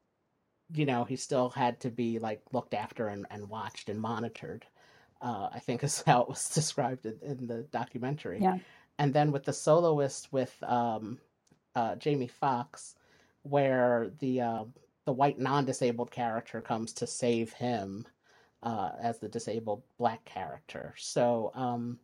[0.73, 4.65] you know he still had to be like looked after and, and watched and monitored
[5.21, 8.57] uh i think is how it was described in, in the documentary Yeah.
[8.97, 11.19] and then with the soloist with um
[11.75, 12.95] uh jamie foxx
[13.43, 14.63] where the uh
[15.05, 18.05] the white non-disabled character comes to save him
[18.63, 21.99] uh as the disabled black character so um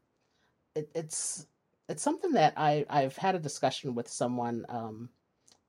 [0.76, 1.48] it, it's
[1.88, 4.66] it's something that I I've had a discussion with someone.
[4.70, 5.10] Um,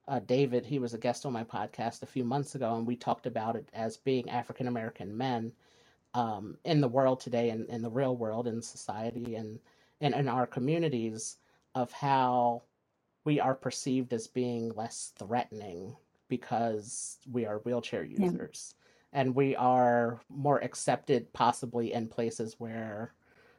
[0.09, 2.97] uh, David, he was a guest on my podcast a few months ago, and we
[2.97, 5.53] talked about it as being African American men
[6.15, 9.59] um, in the world today, and in the real world, in society, and
[10.01, 11.39] and in our communities,
[11.75, 12.63] of how
[13.25, 15.97] we are perceived as being less threatening
[16.29, 18.31] because we are wheelchair Yeah.
[18.31, 18.75] users,
[19.13, 23.13] and we are more accepted, possibly in places where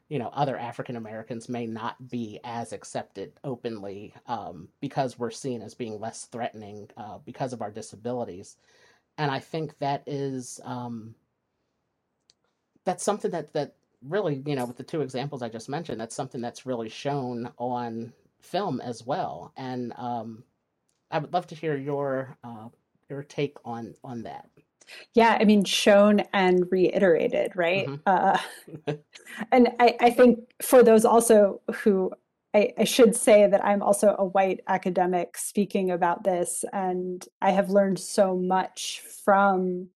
[0.09, 5.61] you know other African Americans may not be as accepted openly um, because we're seen
[5.61, 8.57] as being less threatening uh, because of our disabilities,
[9.17, 11.15] and I think that is um,
[12.85, 16.15] that's something that that really you know with the two examples I just mentioned that's
[16.15, 20.43] something that's really shown on film as well, and um,
[21.11, 22.69] I would love to hear your uh,
[23.09, 24.49] your take on on that.
[25.13, 27.85] Yeah, I mean, shown and reiterated, right?
[27.87, 28.37] hmm Uh,
[29.51, 32.11] and I, I think for those also who
[32.53, 37.51] I, I should say that I'm also a white academic speaking about this, and I
[37.51, 39.89] have learned so much from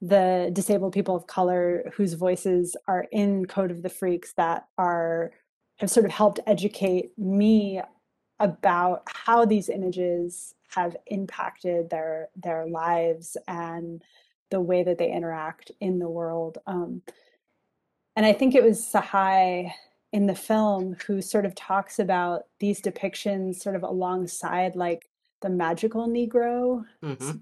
[0.00, 5.32] the disabled people of color whose voices are in Code of the Freaks that are
[5.78, 7.80] have sort of helped educate me
[8.40, 14.02] about how these images have impacted their their lives and
[14.50, 16.58] the way that they interact in the world.
[16.66, 17.02] Um,
[18.14, 19.72] and I think it was Sahai
[20.12, 25.08] in the film who sort of talks about these depictions sort of alongside like
[25.42, 27.32] the magical Negro, hmm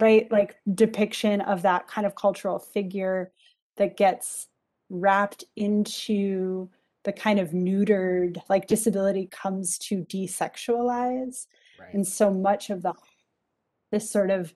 [0.00, 0.30] right?
[0.30, 3.30] Like depiction of that kind of cultural figure
[3.76, 4.48] that gets
[4.90, 6.68] wrapped into
[7.04, 11.46] the kind of neutered, like disability comes to desexualize.
[11.78, 11.94] Right.
[11.94, 12.94] And so much of the
[13.90, 14.54] this sort of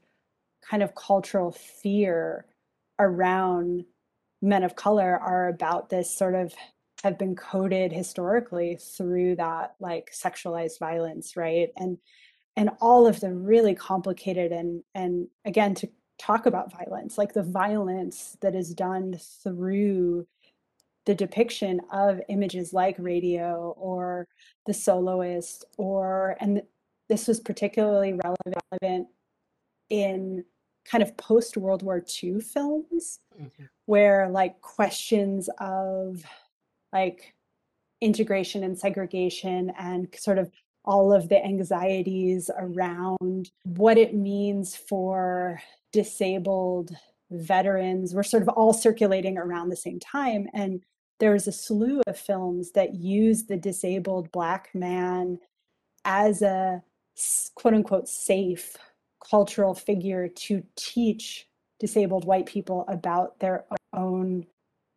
[0.69, 2.47] kind of cultural fear
[2.99, 3.85] around
[4.43, 6.53] men of color are about this sort of
[7.03, 11.99] have been coded historically through that like sexualized violence right and
[12.57, 17.43] and all of the really complicated and and again to talk about violence like the
[17.43, 20.27] violence that is done through
[21.07, 24.27] the depiction of images like radio or
[24.67, 26.63] the soloist or and
[27.09, 29.09] this was particularly relevant
[29.91, 30.45] in
[30.85, 36.23] kind of post World War II films hmm where like questions of
[36.93, 37.35] like
[38.03, 40.51] integration and segregation and sort of
[40.85, 45.59] all of the anxieties around what it means for
[45.91, 46.91] disabled
[47.31, 50.47] veterans were sort of all circulating around the same time.
[50.53, 50.83] And
[51.19, 55.39] there was a slew of films that use the disabled black man
[56.05, 56.83] as a
[57.55, 58.77] quote unquote safe
[59.29, 61.49] cultural figure to teach
[61.81, 64.47] disabled white people about their own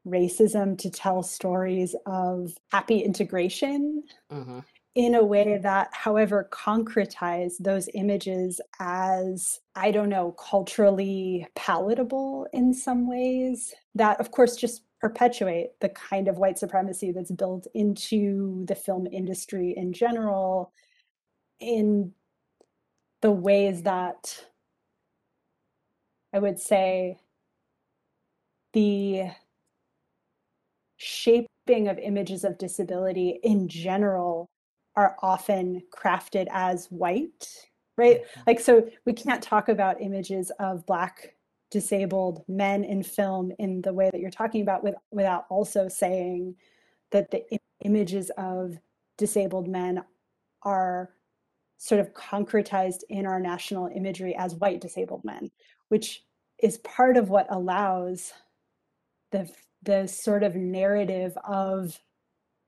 [0.07, 4.59] racism, to tell stories of happy integration hmm
[4.95, 12.73] in a way that, however, concretize those images as, I don't know, culturally palatable in
[12.73, 18.65] some ways, that of course just perpetuate the kind of white supremacy that's built into
[18.67, 20.73] the film industry in general
[21.61, 22.13] in
[23.21, 24.45] the ways that
[26.33, 27.17] I would say
[28.73, 29.31] the
[30.97, 34.49] shaping of images of disability in general
[34.95, 37.47] are often crafted as white,
[37.97, 38.21] right?
[38.47, 41.35] Like, so we can't talk about images of Black
[41.69, 46.55] disabled men in film in the way that you're talking about with, without also saying
[47.11, 47.43] that the
[47.83, 48.77] images of
[49.17, 50.03] disabled men
[50.63, 51.09] are
[51.81, 55.49] sort of concretized in our national imagery as white disabled men,
[55.89, 56.23] which
[56.61, 58.33] is part of what allows
[59.31, 59.49] the
[59.81, 61.99] the sort of narrative of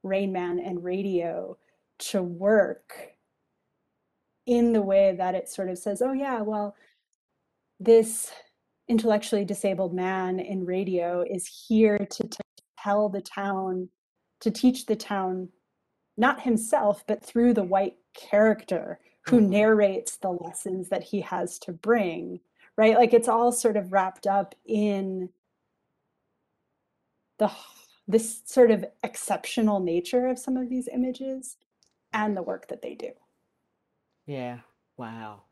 [0.02, 1.56] Rain Man and radio
[2.00, 3.12] to work
[4.48, 6.76] in the way that it sort of says, oh yeah, well,
[7.80, 8.32] this
[8.88, 12.28] intellectually disabled man in radio is here to
[12.84, 13.90] tell the town,
[14.42, 15.50] to teach the town,
[16.18, 21.58] not himself, but through the white character who hmm narrates the lessons that he has
[21.60, 22.40] to bring,
[22.78, 22.96] right?
[22.98, 25.30] Like it's all sort of wrapped up in
[27.38, 27.52] the
[28.08, 31.58] this sort of exceptional nature of some of these images
[32.14, 33.12] and the work that they do.
[34.26, 34.60] Yeah.
[34.98, 35.44] Wow.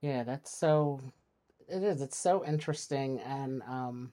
[0.00, 1.00] Yeah, that's so
[1.68, 2.02] it is.
[2.02, 4.12] It's so interesting and um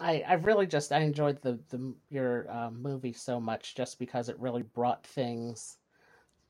[0.00, 4.28] I I really just I enjoyed the the your uh, movie so much just because
[4.28, 5.78] it really brought things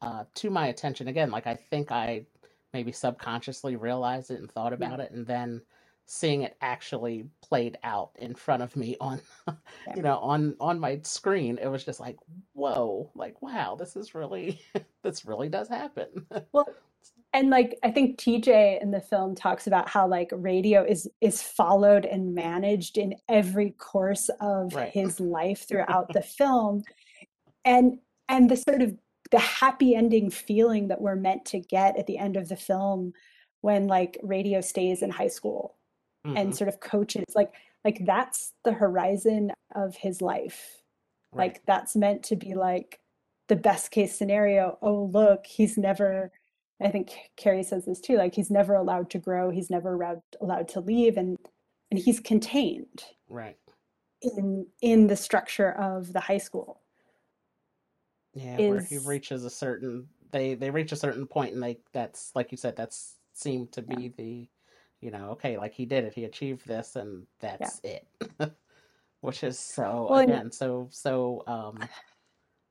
[0.02, 1.08] uh to my attention.
[1.08, 2.26] Again like I think I
[2.72, 5.62] maybe subconsciously realized it and thought Yeah, about it and then
[6.06, 9.20] seeing it actually played out in front of me on
[9.86, 9.96] yeah.
[9.96, 12.18] you know on on my screen it was just like
[12.54, 14.60] whoa like wow this is really
[15.02, 16.26] this really does happen.
[16.52, 16.76] Well,
[17.32, 21.42] and like I think TJ in the film talks about how like radio is is
[21.42, 26.82] followed and managed in every course of right his life throughout the film
[27.64, 28.96] and and the sort of
[29.30, 33.12] the happy ending feeling that we're meant to get at the end of the film
[33.62, 35.76] when like radio stays in high school
[36.24, 37.52] and hmm sort of coaches like
[37.84, 40.82] like that's the horizon of his life
[41.32, 41.52] Right.
[41.52, 43.00] Like that's meant to be like
[43.48, 44.78] the best case scenario.
[44.82, 46.30] Oh, look, he's never
[46.82, 50.22] I think Carrie says this too, like he's never allowed to grow, he's never allowed
[50.40, 51.38] allowed to leave and
[51.90, 53.04] and he's contained.
[53.28, 53.56] Right.
[54.22, 56.80] In in the structure of the high school.
[58.34, 61.78] Yeah, is, where he reaches a certain they they reach a certain point and they
[61.92, 64.08] that's like you said that's seemed to be yeah.
[64.16, 64.48] the
[65.00, 67.98] you know okay like he did it he achieved this and that's yeah.
[68.40, 68.52] it
[69.20, 71.78] which is so well, again so so um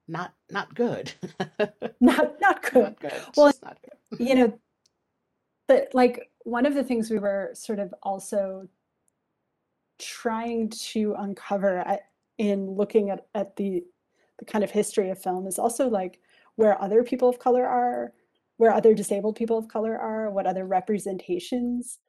[0.08, 1.14] not not good
[2.02, 3.14] not not good, not good.
[3.36, 4.20] well not good.
[4.28, 4.60] you know
[5.68, 8.68] but like one of the things we were sort of also
[10.00, 12.02] trying to uncover at,
[12.38, 13.84] in looking at, at the
[14.40, 16.20] the kind of history of film is also like
[16.56, 18.12] where other people of color are
[18.58, 22.00] where other disabled people of color are what other representations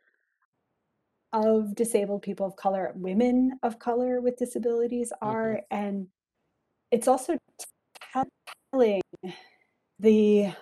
[1.32, 5.61] of disabled people of color, women of color with disabilities are.
[5.72, 5.76] Mm-hmm.
[5.84, 6.07] And
[6.90, 7.38] it's also
[8.72, 9.02] telling
[9.98, 10.52] the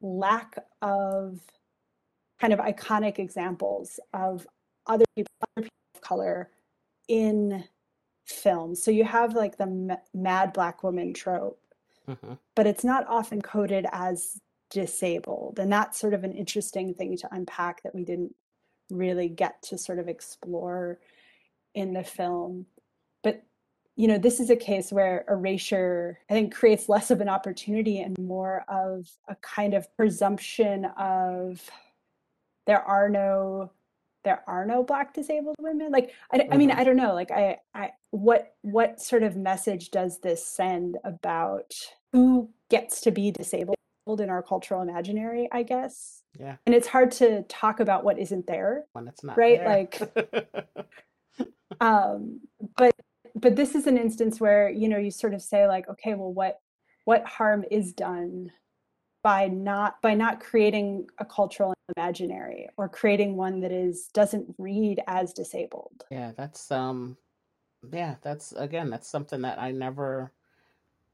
[0.00, 1.40] lack of
[2.40, 4.46] kind of iconic examples of
[4.86, 6.50] other people, other people of color
[7.08, 7.64] in
[8.26, 8.82] films.
[8.82, 11.60] So you have like the mad black woman trope,
[12.08, 12.34] mm-hmm.
[12.54, 14.38] but it's not often coded as
[14.70, 15.58] disabled.
[15.58, 18.34] And that's sort of an interesting thing to unpack that we didn't
[18.90, 20.98] really get to sort of explore
[21.74, 22.66] in the film.
[23.22, 23.42] But
[23.96, 28.00] you know, this is a case where erasure, I think, creates less of an opportunity
[28.00, 31.68] and more of a kind of presumption of
[32.66, 33.70] there are no
[34.24, 36.52] there are no black disabled women like I, mm-hmm.
[36.52, 36.80] I mean mm-hmm.
[36.80, 41.72] i don't know like I, I what what sort of message does this send about
[42.12, 43.76] who gets to be disabled
[44.18, 46.56] in our cultural imaginary i guess yeah.
[46.66, 48.84] And it's hard to talk about what isn't there.
[48.92, 49.58] When it's not right.
[49.58, 49.68] There.
[49.68, 50.86] Like
[51.80, 52.40] um
[52.76, 52.94] but
[53.36, 56.32] but this is an instance where, you know, you sort of say like, okay, well
[56.32, 56.60] what
[57.04, 58.50] what harm is done
[59.22, 65.00] by not by not creating a cultural imaginary or creating one that is doesn't read
[65.06, 66.04] as disabled.
[66.10, 67.16] Yeah, that's um
[67.92, 70.32] yeah, that's again, that's something that I never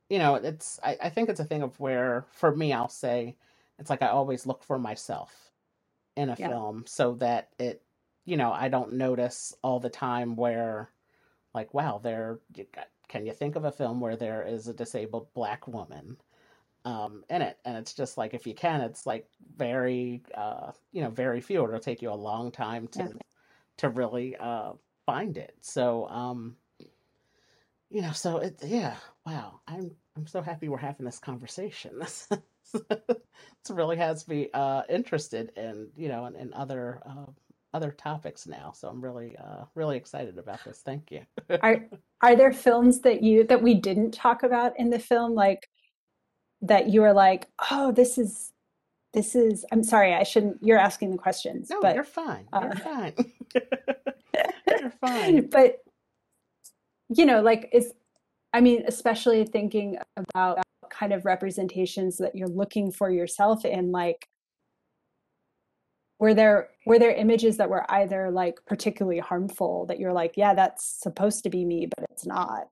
[0.09, 3.37] you know, it's I, I think it's a thing of where for me I'll say
[3.79, 5.53] it's like I always look for myself
[6.17, 6.49] in a yeah.
[6.49, 7.83] film so that it,
[8.25, 10.91] you know, I don't notice all the time where,
[11.55, 12.67] like, wow, there, you
[13.09, 16.17] can you think of a film where there is a disabled black woman?
[16.85, 17.59] um, in it.
[17.65, 21.65] And it's just like if you can, it's like very uh, you know very few.
[21.65, 23.23] It'll take you a long time to yeah.
[23.79, 24.73] to really uh,
[25.07, 25.55] find it.
[25.61, 26.57] So um,
[27.91, 28.97] you know, so it yeah,
[29.27, 29.61] wow.
[29.69, 32.03] I'm I'm so happy we're having this conversation.
[32.75, 33.23] it
[33.71, 37.31] really has me uh, interested in you know in, in other uh,
[37.75, 38.73] other topics now.
[38.75, 40.83] So I'm really uh, really excited about this.
[40.85, 41.23] Thank you.
[41.63, 41.87] are
[42.23, 45.69] are there films that you that we didn't talk about in the film like
[46.63, 48.53] that you were like, oh, this is
[49.15, 51.71] this is I'm sorry, I shouldn't you're asking the questions.
[51.71, 52.47] No, but you're fine.
[52.53, 53.15] You're uh, fine.
[54.81, 55.47] you're fine.
[55.49, 55.79] But
[57.09, 57.93] you know, like is
[58.53, 60.59] I mean, especially thinking about
[60.91, 64.29] kind of representations that you're looking for yourself in like
[66.23, 70.55] were there were there images that were either like particularly harmful that you're like yeah
[70.55, 72.69] that's supposed to be me but it's not.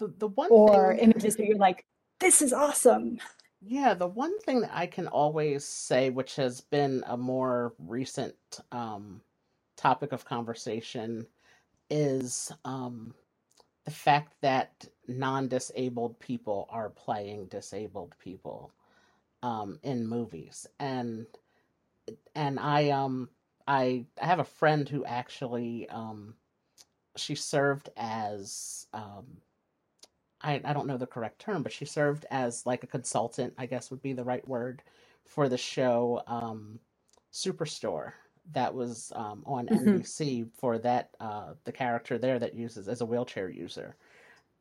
[0.00, 1.04] The, the one or thing...
[1.04, 1.84] images that you're like
[2.18, 3.18] this is awesome.
[3.62, 8.34] Yeah the one thing that i can always say which has been a more recent
[8.72, 9.20] um,
[9.76, 11.28] topic of conversation
[11.90, 13.14] is um,
[13.84, 18.72] the fact that non-disabled people are playing disabled people
[19.44, 21.24] um, in movies, and
[22.34, 23.28] and I um
[23.66, 26.34] I I have a friend who actually um
[27.16, 29.38] she served as um
[30.40, 33.66] I I don't know the correct term, but she served as like a consultant, I
[33.66, 34.82] guess would be the right word
[35.24, 36.78] for the show um
[37.32, 38.12] Superstore
[38.52, 39.88] that was um, on mm-hmm.
[39.98, 43.96] NBC for that uh, the character there that uses as a wheelchair user,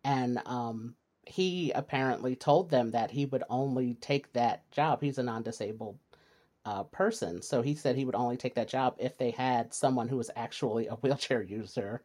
[0.04, 0.96] and um,
[1.26, 5.02] he apparently told them that he would only take that job.
[5.02, 5.98] He's a non-disabled
[6.68, 10.10] uh, person, so he said he would only take that job if they had someone
[10.10, 12.04] who was actually a wheelchair user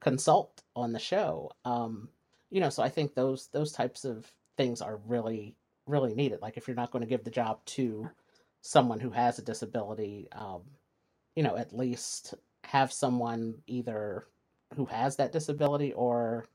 [0.00, 1.50] consult on the show.
[1.64, 2.08] Um,
[2.50, 6.40] you know, so I think those those types of things are really really needed.
[6.40, 8.08] Like if you're not going to give the job to
[8.60, 10.62] someone who has a disability, um,
[11.34, 12.34] you know, at least
[12.64, 14.26] have someone either
[14.74, 16.46] who has that disability or,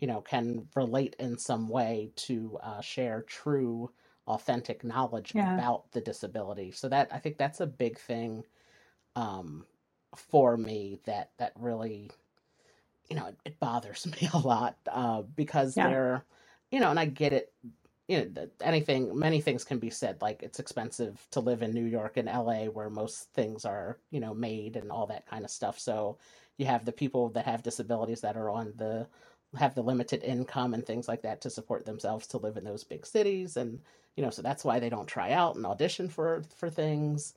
[0.00, 3.90] you know, can relate in some way to uh, share true,
[4.26, 5.54] authentic knowledge yeah.
[5.54, 6.72] about the disability.
[6.72, 8.44] So that I think that's a big thing
[9.16, 9.66] um,
[10.16, 12.10] for me that that really
[13.08, 15.88] you know, it, it bothers me a lot uh, because Yeah.
[15.88, 16.24] they're,
[16.70, 17.52] you know, and I get it.
[18.08, 20.20] You know, that anything, many things can be said.
[20.20, 24.18] Like it's expensive to live in New York and LA, where most things are, you
[24.18, 25.78] know, made and all that kind of stuff.
[25.78, 26.18] So
[26.56, 29.06] you have the people that have disabilities that are on the
[29.56, 32.84] have the limited income and things like that to support themselves to live in those
[32.84, 33.80] big cities, and
[34.16, 37.34] you know, so that's why they don't try out and audition for for things.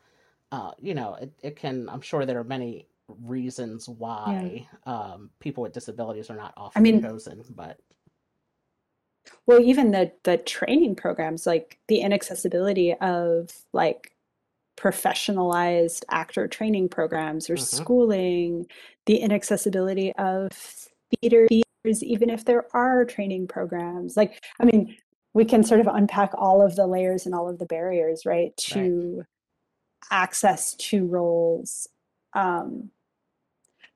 [0.51, 1.89] Uh, you know, it, it can.
[1.89, 3.89] I'm sure there are many reasons
[4.25, 4.49] Yeah.
[4.49, 7.79] why um, people with disabilities are not often I mean, chosen, but
[9.45, 14.15] well, even the the training programs, like the inaccessibility of like
[14.77, 18.67] professionalized actor training programs or hmm schooling,
[19.05, 20.51] the inaccessibility of
[21.21, 21.47] theater
[21.85, 24.15] even if there are training programs.
[24.15, 24.95] Like, I mean,
[25.33, 28.35] we can sort of unpack all of the layers and all of the barriers, right,
[28.35, 29.23] right, to
[30.11, 31.87] access to roles.
[32.33, 32.91] Um,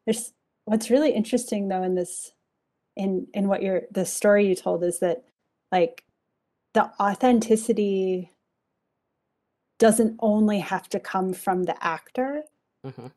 [0.06, 0.34] there's
[0.66, 2.32] what's really interesting though in this
[2.96, 5.24] in in what you're the story you told is that
[5.72, 6.04] like
[6.74, 8.32] the authenticity
[9.80, 12.44] doesn't only have to come from the actor,
[12.84, 13.08] hmm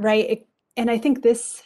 [0.00, 0.30] right?
[0.30, 1.62] It, and I think this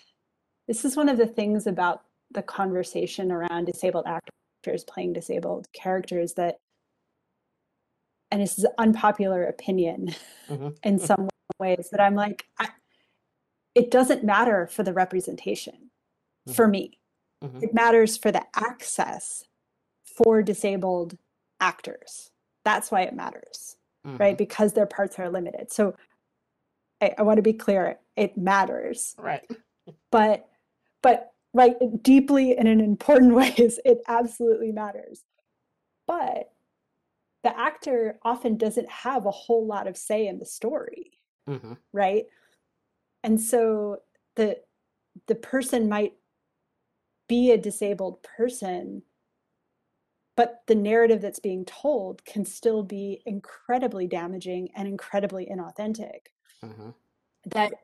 [0.67, 6.35] this is one of the things about the conversation around disabled actors playing disabled characters
[6.35, 6.57] that
[8.31, 10.15] and this is an unpopular opinion
[10.49, 12.69] hmm in some ways that I'm like I,
[13.75, 15.91] it doesn't matter for the representation
[16.53, 16.99] for hmm me.
[17.43, 19.45] hmm It matters for the access
[20.05, 21.17] for disabled
[21.61, 22.31] actors.
[22.65, 24.37] That's why it matters, hmm right?
[24.39, 25.73] Because their parts are limited.
[25.73, 25.95] So
[27.01, 29.15] I, I want to be clear, it matters.
[29.19, 29.43] right,
[30.11, 30.49] But
[31.05, 35.23] but right deeply and in important ways, it absolutely matters.
[36.09, 36.51] But
[37.45, 41.13] the actor often doesn't have a whole lot of say in the story,
[41.47, 42.25] hmm right?
[43.23, 43.99] And so
[44.35, 44.59] the
[45.29, 46.15] the person might
[47.29, 49.03] be a disabled person,
[50.37, 56.29] but the narrative that's being told can still be incredibly damaging and incredibly inauthentic.
[56.61, 56.91] hmm
[57.47, 57.75] That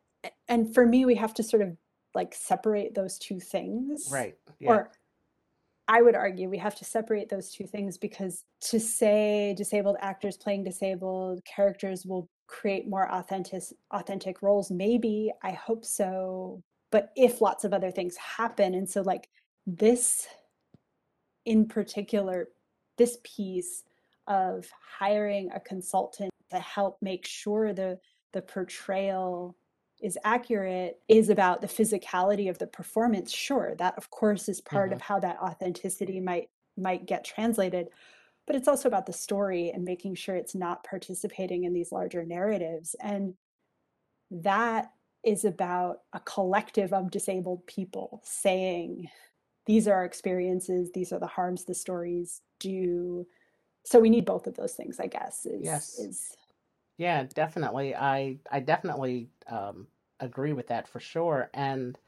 [0.48, 1.76] and for me, we have to sort of
[2.14, 4.08] like separate those two things.
[4.10, 4.90] right, yeah, Or
[5.88, 10.36] I would argue we have to separate those two things because to say disabled actors
[10.36, 16.62] playing disabled characters will create more authentic authentic roles, maybe, I hope so.
[16.90, 19.28] But if lots of other things happen, and so like
[19.66, 20.26] this
[21.44, 22.48] in particular,
[22.96, 23.84] this piece
[24.26, 27.98] of hiring a consultant to help make sure the
[28.32, 29.56] the portrayal
[30.00, 34.88] is accurate is about the physicality of the performance sure that of course is part
[34.90, 37.88] hmm of how that authenticity might might get translated
[38.46, 42.24] but it's also about the story and making sure it's not participating in these larger
[42.24, 43.34] narratives and
[44.30, 44.90] that
[45.24, 49.08] is about a collective of disabled people saying
[49.66, 53.26] these are our experiences these are the harms the stories do.
[53.84, 56.36] So we need both of those things i guess is yes, is
[57.00, 57.96] yeah, definitely.
[57.96, 59.86] I I definitely um,
[60.20, 61.98] agree with that for sure, and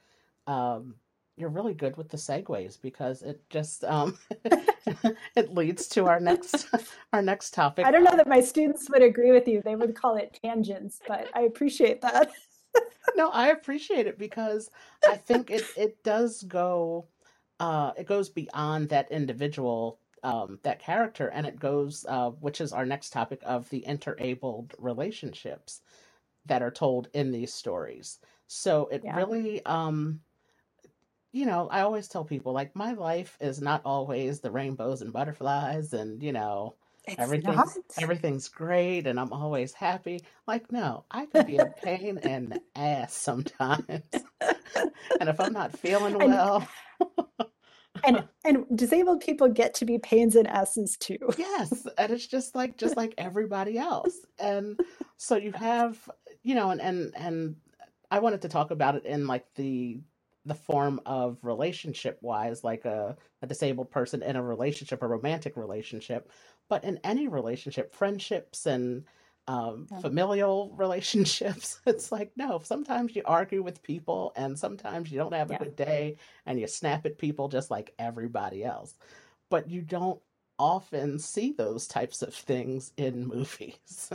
[0.47, 0.97] um,
[1.39, 4.19] you're really good with the segues because it just um,
[5.35, 6.67] it leads to our next
[7.15, 7.87] our next topic.
[7.87, 11.01] i don't know that my students would agree with you they would call it tangents
[11.09, 12.31] but i appreciate that
[13.17, 14.71] no, I appreciate it because
[15.07, 17.07] I think it it does go
[17.61, 22.73] uh it goes beyond that individual um that character and it goes uh which is
[22.73, 25.83] our next topic of the interabled relationships
[26.47, 28.21] that are told in these stories.
[28.49, 30.23] So it yeah really um
[31.33, 35.13] you know, I always tell people like my life is not always the rainbows and
[35.13, 40.25] butterflies and you know it's not everything's everything's great and I'm always happy.
[40.47, 44.05] Like no, I can be a pain in the ass sometimes.
[45.21, 46.69] And if I'm not feeling well, and
[48.05, 52.55] and and disabled people get to be pains in asses too yes, and it's just
[52.55, 54.17] like just like everybody else.
[54.39, 54.81] And
[55.17, 55.99] so you have,
[56.43, 57.57] you know, and and and
[58.11, 60.01] I wanted to talk about it in like the
[60.45, 65.57] the form of relationship wise, like a, a disabled person in a relationship, a romantic
[65.57, 66.29] relationship,
[66.69, 69.05] but in any relationship, friendships and
[69.49, 70.01] um, yeah.
[70.01, 75.51] familial relationships, it's like, no, sometimes you argue with people and sometimes you don't have
[75.51, 75.59] a yeah.
[75.59, 76.17] good day
[76.47, 78.95] and you snap at people just like everybody else.
[79.51, 80.21] But you don't
[80.59, 84.11] often see those types of things in movies.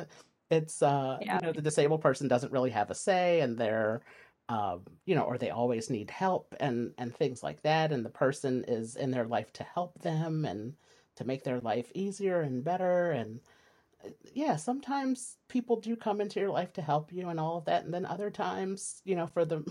[0.50, 4.02] It's uh, you know, the disabled person doesn't really have a say and they're
[4.50, 7.92] um, you know, or they always need help and and things like that.
[7.92, 10.74] And the person is in their life to help them and
[11.18, 13.42] to make their life easier and better and
[14.34, 17.84] yeah, sometimes people do come into your life to help you and all of that.
[17.86, 19.64] And then other times, you know, for the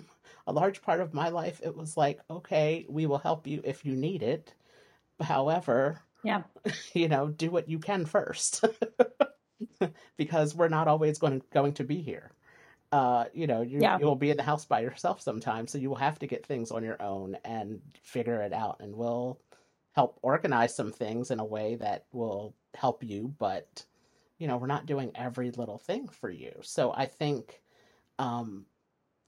[0.46, 3.84] a large part of my life, it was like, okay, we will help you if
[3.84, 4.54] you need it.
[5.20, 6.42] However, Yeah.
[6.94, 8.64] you know, do what you can first
[10.16, 12.32] because we're not always going going to be here.
[12.92, 13.98] Uh, you know, you Yeah.
[13.98, 16.70] you'll be in the house by yourself sometimes, so you will have to get things
[16.72, 18.80] on your own and figure it out.
[18.80, 19.40] And we'll
[19.94, 23.86] help organize some things in a way that will help you, but
[24.38, 26.52] you know, we're not doing every little thing for you.
[26.62, 27.62] So I think,
[28.18, 28.66] um,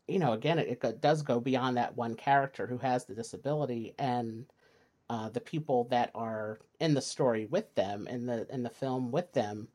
[0.06, 3.94] you know, again, it, it does go beyond that one character who has the disability
[3.98, 4.46] and
[5.10, 9.10] uh, the people that are in the story with them in the in the film
[9.10, 9.68] with them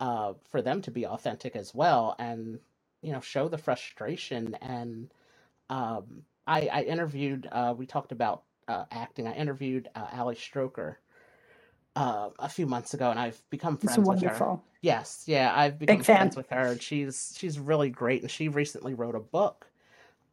[0.00, 2.58] uh, for them to be authentic as well and
[3.02, 5.10] you know show the frustration and
[5.70, 10.96] um, I, I interviewed uh, we talked about uh, acting I interviewed uh, Ali Stroker
[11.96, 14.64] uh, a few months ago and I've become It's friends with her wonderful.
[14.82, 16.16] yes yeah I've Big become fan.
[16.18, 19.66] friends with her and she's she's really great and she recently wrote a book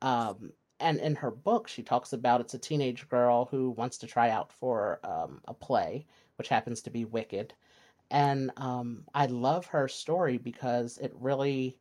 [0.01, 4.07] um, and in her book, she talks about it's a teenage girl who wants to
[4.07, 6.05] try out for um, a play,
[6.37, 7.53] which happens to be Wicked.
[8.11, 11.77] And um, I love her story because it really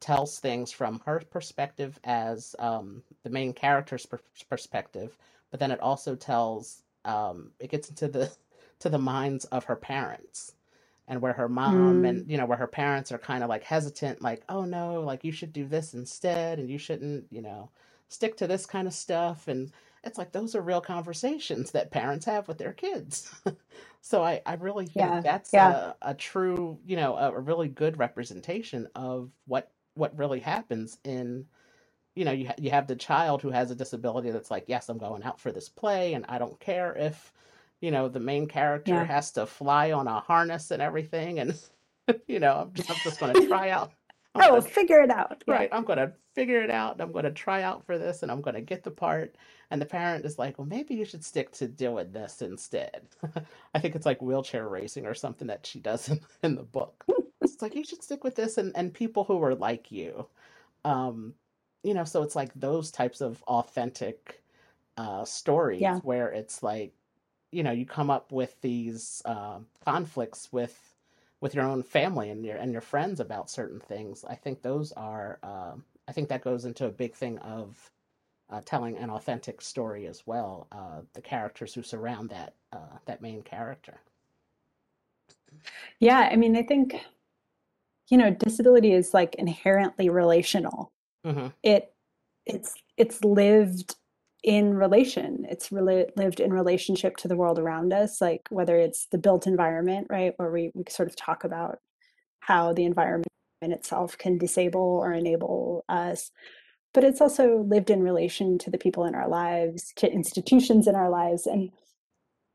[0.00, 5.16] tells things from her perspective as um, the main character's per- perspective,
[5.50, 8.32] but then it also tells um, it gets into the
[8.80, 10.54] to the minds of her parents
[11.08, 13.64] and where her mom Mm, and you know where her parents are kind of like
[13.64, 17.70] hesitant like oh no like you should do this instead and you shouldn't you know
[18.08, 19.72] stick to this kind of stuff and
[20.04, 23.30] it's like those are real conversations that parents have with their kids
[24.02, 25.22] so i i really think yeah.
[25.22, 25.74] that's Yeah.
[25.74, 30.98] a, a true you know a, a really good representation of what what really happens
[31.04, 31.46] in
[32.16, 34.88] you know you, ha- you have the child who has a disability that's like yes
[34.90, 37.32] i'm going out for this play and i don't care if
[37.80, 39.04] you know the main character Yeah.
[39.04, 41.54] has to fly on a harness and everything and
[42.26, 43.92] you know i'm just, I'm just going to try out
[44.34, 45.42] i'm I gonna, figure it out.
[45.46, 48.30] Right i'm going to figure it out i'm going to try out for this and
[48.30, 49.36] i'm going to get the part
[49.70, 53.02] and the parent is like well maybe you should stick to doing this instead
[53.74, 57.04] i think it's like wheelchair racing or something that she does in, in the book
[57.42, 60.26] it's like you should stick with this and and people who are like you
[60.84, 61.32] um
[61.82, 64.42] you know so it's like those types of authentic
[64.98, 65.98] uh stories Yeah.
[66.00, 66.92] where it's like
[67.52, 70.94] you know you come up with these um conflicts with
[71.40, 74.92] with your own family and your and your friends about certain things i think those
[74.92, 77.90] are um i think that goes into a big thing of
[78.50, 83.22] uh, telling an authentic story as well uh the characters who surround that uh that
[83.22, 84.00] main character
[86.00, 86.28] Yeah.
[86.30, 86.96] I mean, I think,
[88.10, 90.92] you know, disability is like inherently relational.
[91.24, 91.92] hmm It
[92.46, 93.96] it's it's lived
[94.46, 95.44] in relation.
[95.50, 99.46] It's really lived in relationship to the world around us, like whether it's the built
[99.46, 101.80] environment, right, where we, we sort of talk about
[102.40, 103.26] how the environment
[103.60, 106.30] itself can disable or enable us,
[106.94, 110.94] but it's also lived in relation to the people in our lives, to institutions in
[110.94, 111.46] our lives.
[111.46, 111.72] And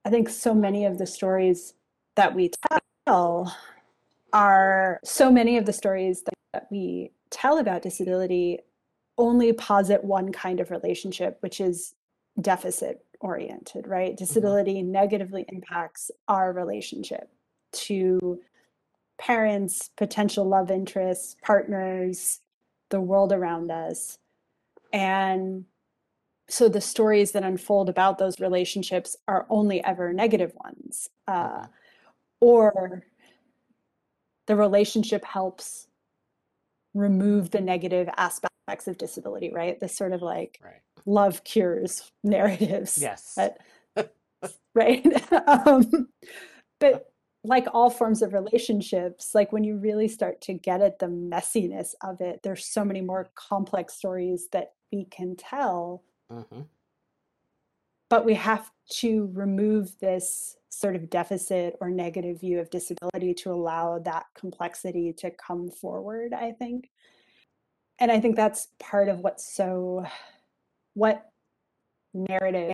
[0.06, 1.74] I think so many of the stories
[2.16, 2.52] that we
[3.06, 3.56] tell
[4.32, 8.60] are so many of the stories that, that we tell about disability
[9.22, 11.95] only posit one kind of relationship, which is
[12.41, 14.17] deficit oriented, right?
[14.30, 17.30] hmm Disability negatively impacts our relationship
[17.74, 18.41] to
[19.19, 22.41] parents, potential love interests, partners,
[22.89, 24.19] the world around us.
[24.93, 25.65] And
[26.49, 31.09] so the stories that unfold about those relationships are only ever negative ones.
[31.28, 31.67] Uh, hmm
[32.41, 33.03] or
[34.47, 35.88] the relationship helps
[36.93, 38.09] remove the negative
[38.72, 39.80] aspects of disability, right?
[39.80, 43.57] This sort of like right love cures narratives yes that,
[44.76, 45.05] right?
[45.47, 46.07] um,
[46.80, 47.11] but
[47.43, 51.95] like all forms of relationships, like when you really start to get at the messiness
[52.03, 56.61] of it, there's so many more complex stories that we can tell, hmm
[58.09, 63.49] but we have to remove this sort of deficit or negative view of disability to
[63.53, 66.89] allow that complexity to come forward, I think.
[68.02, 70.06] And I think that's part of what's so,
[70.95, 71.30] what
[72.16, 72.74] narratives,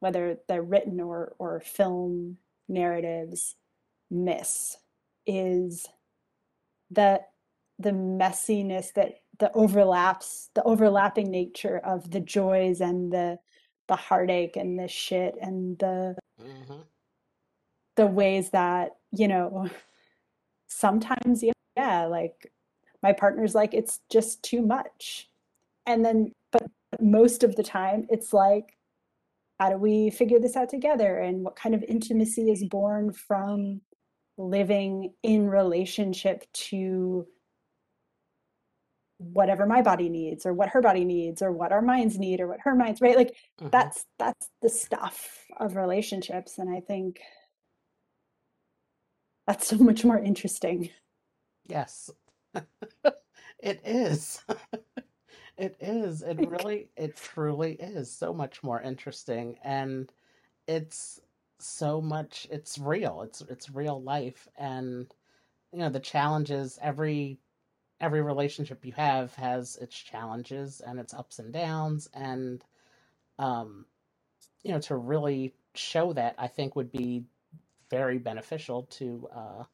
[0.00, 3.54] whether they're written or, or film narratives,
[4.10, 4.78] miss
[5.26, 5.86] is
[6.90, 7.28] that
[7.78, 13.38] the messiness that the overlaps, the overlapping nature of the joys and the
[13.88, 16.80] the heartache and the shit and the hmm
[17.96, 19.68] the ways that, you know,
[20.68, 22.52] sometimes yeah, yeah, like
[23.02, 25.28] my partner's like it's just too much.
[25.86, 26.66] And then but
[27.00, 28.76] most of the time it's like
[29.58, 31.18] how do we figure this out together?
[31.18, 33.82] And what kind of intimacy is born from
[34.38, 37.26] living in relationship to
[39.18, 42.48] whatever my body needs or what her body needs or what our minds need or
[42.48, 43.16] what her minds right?
[43.16, 43.68] Like mm-hmm.
[43.70, 46.58] that's that's the stuff of relationships.
[46.58, 47.20] And i think
[49.46, 50.88] that's so much more interesting.
[51.66, 52.10] Yes
[53.60, 54.42] it is.
[55.56, 56.22] It is.
[56.22, 60.10] It really it truly is so much more interesting and
[60.66, 61.20] it's
[61.60, 63.22] so much it's real.
[63.22, 65.12] It's it's real life and
[65.72, 67.38] you know the challenges every
[68.00, 72.64] every relationship you have has its challenges and its ups and downs and
[73.38, 73.86] um
[74.62, 77.24] you know to really show that i think would be
[77.90, 79.64] very beneficial to uh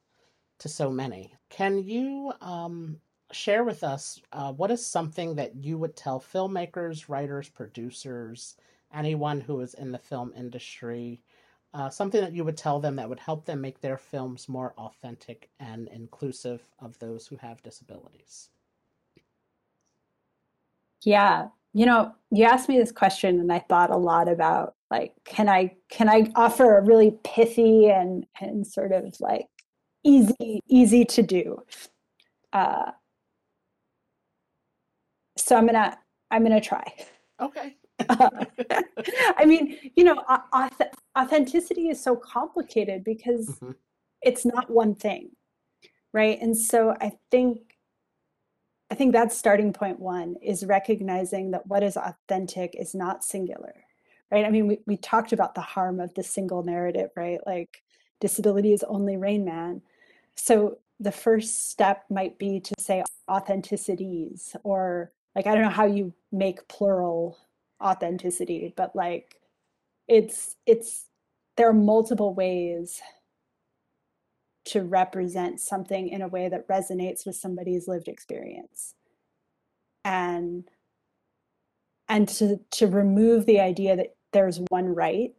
[0.58, 2.98] to so many can you um
[3.32, 8.56] share with us uh, what is something that you would tell filmmakers writers producers
[8.94, 11.20] anyone who is in the film industry
[11.76, 14.72] uh, something that you would tell them that would help them make their films more
[14.78, 18.48] authentic and inclusive of those who have disabilities?
[21.04, 25.12] Yeah, you know, you asked me this question, and I thought a lot about like,
[25.24, 29.46] can I can I offer a really pithy and and sort of like
[30.06, 31.62] easy easy to do?
[32.52, 32.92] Uh,
[35.36, 35.98] so I'm gonna
[36.30, 36.84] I'm gonna try.
[37.40, 37.76] Okay.
[38.08, 40.22] I mean, you know,
[41.16, 43.72] authenticity is so complicated because mm-hmm.
[44.22, 45.30] it's not one thing,
[46.12, 46.38] right?
[46.40, 47.76] And so I think
[48.90, 53.74] I think that's starting point one is recognizing that what is authentic is not singular,
[54.30, 54.44] right?
[54.44, 57.40] I mean, we, we talked about the harm of the single narrative, right?
[57.46, 57.82] Like
[58.20, 59.82] disability is only Rain Man.
[60.36, 65.86] So the first step might be to say authenticities or like I don't know how
[65.86, 67.38] you make plural
[67.82, 69.36] authenticity but like
[70.08, 71.06] it's it's
[71.56, 73.02] there are multiple ways
[74.66, 78.94] to represent something in a way that resonates with somebody's lived experience.
[80.04, 80.64] And
[82.08, 85.34] and to to remove the idea that there's one right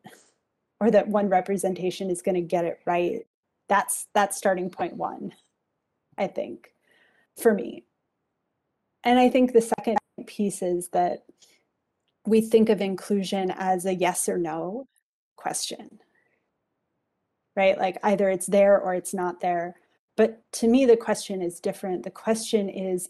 [0.80, 3.26] or that one representation is going to get it right
[3.70, 5.34] that's that's starting point 1
[6.18, 6.74] i think
[7.42, 7.84] for me
[9.04, 11.24] and i think the second piece is that
[12.28, 14.86] we think of inclusion as a yes or no
[15.38, 16.00] question,
[17.56, 17.78] right?
[17.78, 19.78] Like either it's there or it's not there.
[20.18, 22.04] But to me, the question is different.
[22.04, 23.10] The question is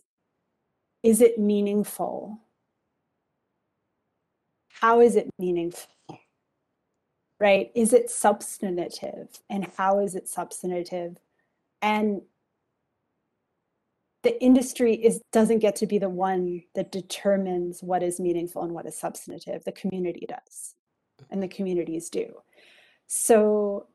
[1.03, 2.39] is it meaningful?
[4.69, 5.89] How is it meaningful?
[7.39, 7.71] Right?
[7.75, 9.29] Is it substantive?
[9.49, 11.17] And how is it substantive?
[11.81, 12.21] And
[14.27, 18.73] the industry is doesn't get to be the one that determines what is meaningful and
[18.73, 20.75] what is substantive the community does
[21.29, 22.25] and the communities do
[23.07, 23.87] so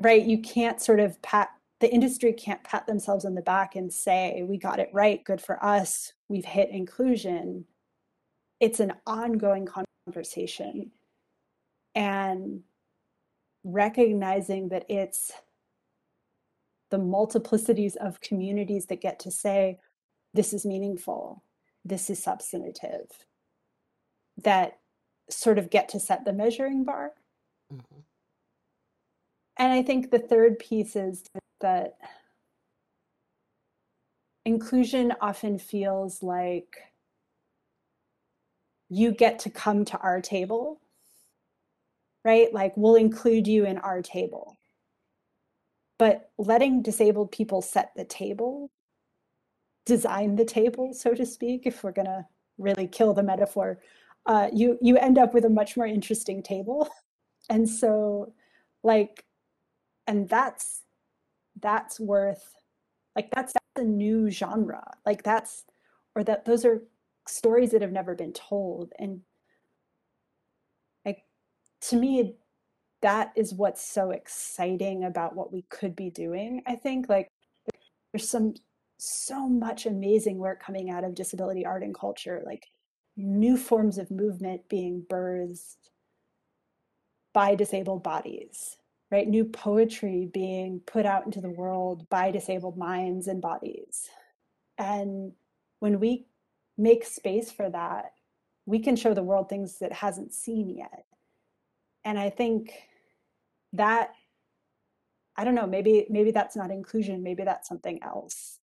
[0.00, 3.92] right you can't sort of pat the industry can't pat themselves on the back and
[3.92, 7.64] say we got it right good for us we've hit inclusion
[8.60, 9.66] it's an ongoing
[10.06, 10.92] conversation
[11.96, 12.60] and
[13.64, 15.32] recognizing that it's
[16.90, 19.80] the multiplicities of communities that get to say,
[20.34, 21.42] this is meaningful,
[21.84, 23.08] this is substantive,
[24.40, 24.78] that
[25.30, 27.12] sort of get to set the measuring bar.
[27.72, 28.00] Mm-hmm.
[29.56, 31.24] And I think the third piece is
[31.60, 31.96] that
[34.44, 36.76] inclusion often feels like
[38.90, 40.78] you get to come to our table,
[42.26, 42.52] right?
[42.52, 44.58] Like we'll include you in our table.
[45.98, 48.70] But letting disabled people set the table
[49.86, 52.26] design the table so to speak if we're going to
[52.58, 53.78] really kill the metaphor
[54.26, 56.88] uh, you you end up with a much more interesting table.
[57.48, 58.32] And so
[58.82, 59.24] like
[60.08, 60.82] and that's
[61.60, 62.56] that's worth
[63.14, 64.82] like that's, that's a new genre.
[65.06, 65.64] Like that's
[66.16, 66.82] or that those are
[67.28, 68.92] stories that have never been told.
[68.98, 69.20] And
[71.88, 72.34] to me
[73.02, 77.28] that is what's so exciting about what we could be doing i think like
[78.12, 78.54] there's some
[78.98, 82.66] so much amazing work coming out of disability art and culture like
[83.16, 85.76] new forms of movement being birthed
[87.34, 88.76] by disabled bodies
[89.10, 89.28] right?
[89.28, 94.08] New poetry being put out into the world by disabled minds and bodies.
[94.78, 95.32] And
[95.78, 96.26] when we
[96.76, 98.12] make space for that
[98.66, 101.04] we can show the world things that hasn't seen yet
[102.06, 102.72] and i think
[103.74, 104.14] that
[105.36, 108.58] i don't know maybe maybe that's not inclusion maybe that's something else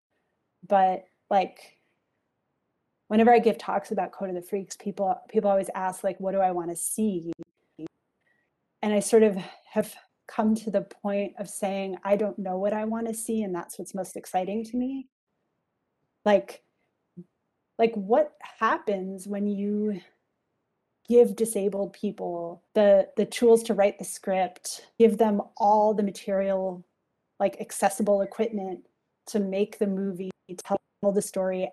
[0.67, 1.77] but like
[3.09, 6.31] whenever i give talks about code of the freaks people people always ask like what
[6.31, 7.31] do i want to see
[8.81, 9.37] and i sort of
[9.71, 9.93] have
[10.27, 13.53] come to the point of saying, I don't know what I want to see, and
[13.53, 15.07] that's what's most exciting to me.
[16.25, 16.63] Like,
[17.77, 19.99] like what happens when you
[21.07, 26.85] give disabled people the the tools to write the script give them all the material
[27.39, 28.85] like accessible equipment
[29.27, 30.77] to make the movie tell
[31.13, 31.69] the story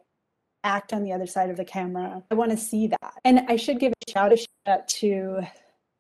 [0.65, 2.23] act on the other side of the camera.
[2.31, 3.15] I want to see that.
[3.25, 4.33] And i should give a shout
[4.67, 5.41] out to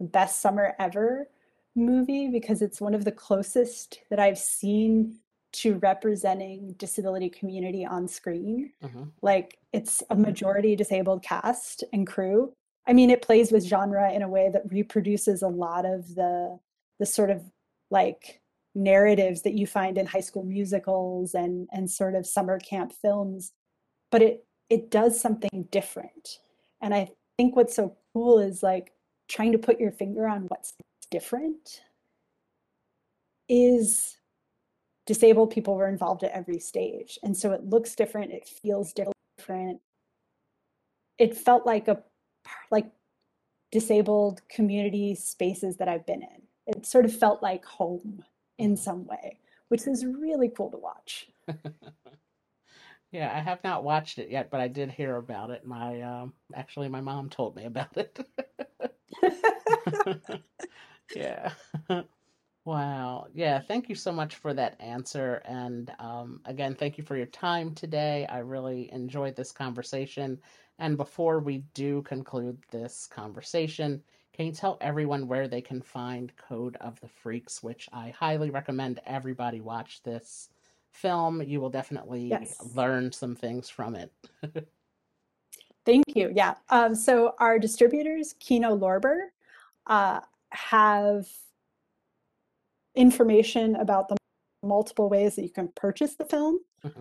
[0.00, 1.28] best summer ever
[1.74, 5.16] movie because it's one of the closest that i've seen
[5.52, 8.72] to representing disability community on screen.
[8.82, 9.04] Mm-hmm.
[9.22, 12.52] like it's a majority disabled cast and crew
[12.86, 16.58] i mean it plays with genre in a way that reproduces a lot of the
[16.98, 17.42] the sort of
[17.90, 18.40] like
[18.74, 23.52] narratives that you find in high school musicals and and sort of summer camp films
[24.10, 26.38] but it it does something different.
[26.80, 28.92] And i think what's so cool is like
[29.28, 30.74] trying to put your finger on what's
[31.10, 31.82] different
[33.48, 34.18] is
[35.06, 37.18] disabled people were involved at every stage.
[37.22, 39.80] And so it looks different it feels different.
[41.18, 42.02] It felt like a
[42.70, 42.86] like
[43.72, 48.22] disabled community spaces that i've been in it sort of felt like home
[48.58, 51.28] in some way, which is really cool to watch.
[53.12, 55.66] yeah, I have not watched it yet, but I did hear about it.
[55.66, 58.20] My um, actually, my mom told me about it.
[61.16, 61.50] yeah.
[62.66, 63.26] Wow.
[63.34, 63.58] Yeah.
[63.58, 65.42] Thank you so much for that answer.
[65.46, 68.26] And um, again, thank you for your time today.
[68.26, 70.38] I really enjoyed this conversation.
[70.80, 74.02] And before we do conclude this conversation,
[74.32, 78.50] can you tell everyone where they can find Code of the Freaks, which I highly
[78.50, 80.48] recommend everybody watch this
[80.92, 81.42] film.
[81.42, 82.56] You will definitely yes.
[82.74, 84.12] learn some things from it.
[85.86, 86.32] Thank you.
[86.34, 86.54] Yeah.
[86.68, 89.28] Um, so our distributors, Kino Lorber,
[89.86, 90.20] uh,
[90.50, 91.28] have
[92.94, 94.16] information about the
[94.62, 96.60] multiple ways that you can purchase the film.
[96.84, 97.00] Mm-hmm.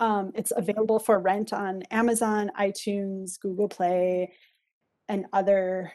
[0.00, 4.32] Um, it's available for rent on Amazon, iTunes, Google Play,
[5.08, 5.92] and other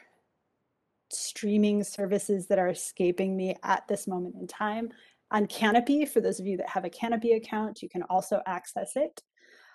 [1.11, 4.89] streaming services that are escaping me at this moment in time.
[5.31, 8.93] On Kanopy, for those of you that have a Kanopy account, you can also access
[8.95, 9.21] it.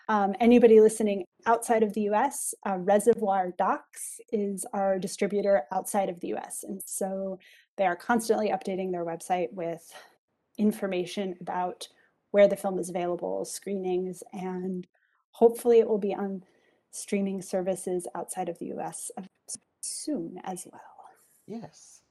[0.09, 6.21] Um, anybody listening outside of the US, uh, Reservoir Docs is our distributor outside of
[6.21, 6.65] the US.
[6.65, 7.39] And so
[7.77, 9.83] they are constantly updating their website with
[10.59, 11.89] information about
[12.35, 14.89] where the film is available, screenings, and
[15.31, 16.43] hopefully it will be on
[16.91, 19.13] streaming services outside of the US
[19.81, 20.81] soon as well.
[21.47, 22.03] Yes.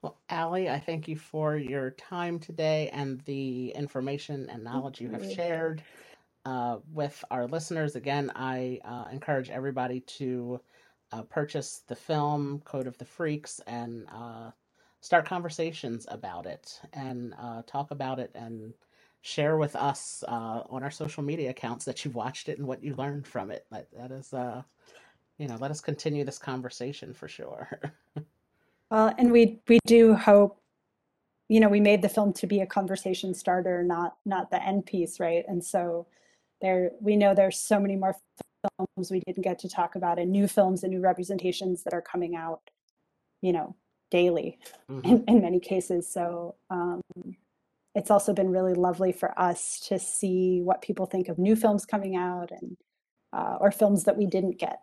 [0.00, 5.10] Well, Allie, I thank you for your time today and the information and knowledge you
[5.10, 5.82] have shared
[6.46, 7.96] uh, with our listeners.
[7.96, 10.58] Again, I uh, encourage everybody to
[11.12, 14.52] uh, purchase the film Code of the Freaks and uh,
[15.02, 18.72] start conversations about it and uh, talk about it and
[19.26, 22.82] share with us uh, on our social media accounts that you've watched it and what
[22.82, 23.66] you learned from it.
[23.72, 24.32] That, that is,
[25.38, 27.80] you know, let us continue this conversation for sure.
[28.88, 30.60] Well, and we we do hope,
[31.48, 34.86] you know, we made the film to be a conversation starter, not not the end
[34.86, 35.44] piece, right?
[35.48, 36.06] And so
[36.60, 38.14] there we know there's so many more
[38.78, 42.00] films we didn't get to talk about and new films and new representations that are
[42.00, 42.60] coming out,
[43.42, 43.74] you know,
[44.12, 44.58] daily
[44.88, 45.04] mm-hmm.
[45.04, 46.08] in, in many cases.
[46.08, 47.00] So um,
[47.96, 51.86] it's also been really lovely for us to see what people think of new films
[51.86, 52.76] coming out and
[53.32, 54.82] uh, or films that we didn't get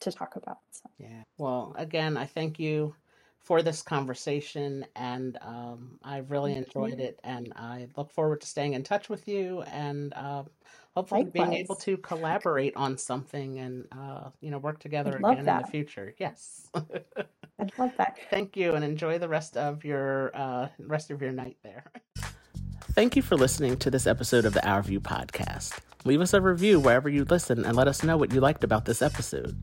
[0.00, 0.58] to talk about.
[0.70, 0.88] So.
[0.98, 1.22] Yeah.
[1.36, 2.94] Well, again, I thank you
[3.40, 7.20] for this conversation, and um, I've really enjoyed it.
[7.22, 10.44] And I look forward to staying in touch with you, and uh,
[10.96, 11.48] hopefully Likewise.
[11.48, 15.56] being able to collaborate on something and uh, you know work together again that.
[15.58, 16.14] in the future.
[16.18, 18.18] Yes, I'd love that.
[18.30, 21.84] Thank you, and enjoy the rest of your uh, rest of your night there.
[22.96, 25.78] Thank you for listening to this episode of the Our View podcast.
[26.06, 28.86] Leave us a review wherever you listen and let us know what you liked about
[28.86, 29.54] this episode.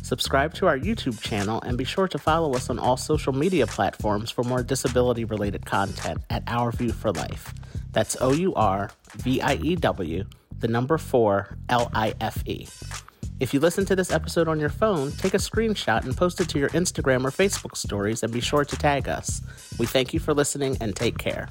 [0.00, 3.66] Subscribe to our YouTube channel and be sure to follow us on all social media
[3.66, 7.52] platforms for more disability related content at Our View for Life.
[7.92, 10.24] That's O U R V I E W,
[10.58, 12.66] the number 4 L I F E.
[13.38, 16.48] If you listen to this episode on your phone, take a screenshot and post it
[16.48, 19.42] to your Instagram or Facebook stories and be sure to tag us.
[19.78, 21.50] We thank you for listening and take care.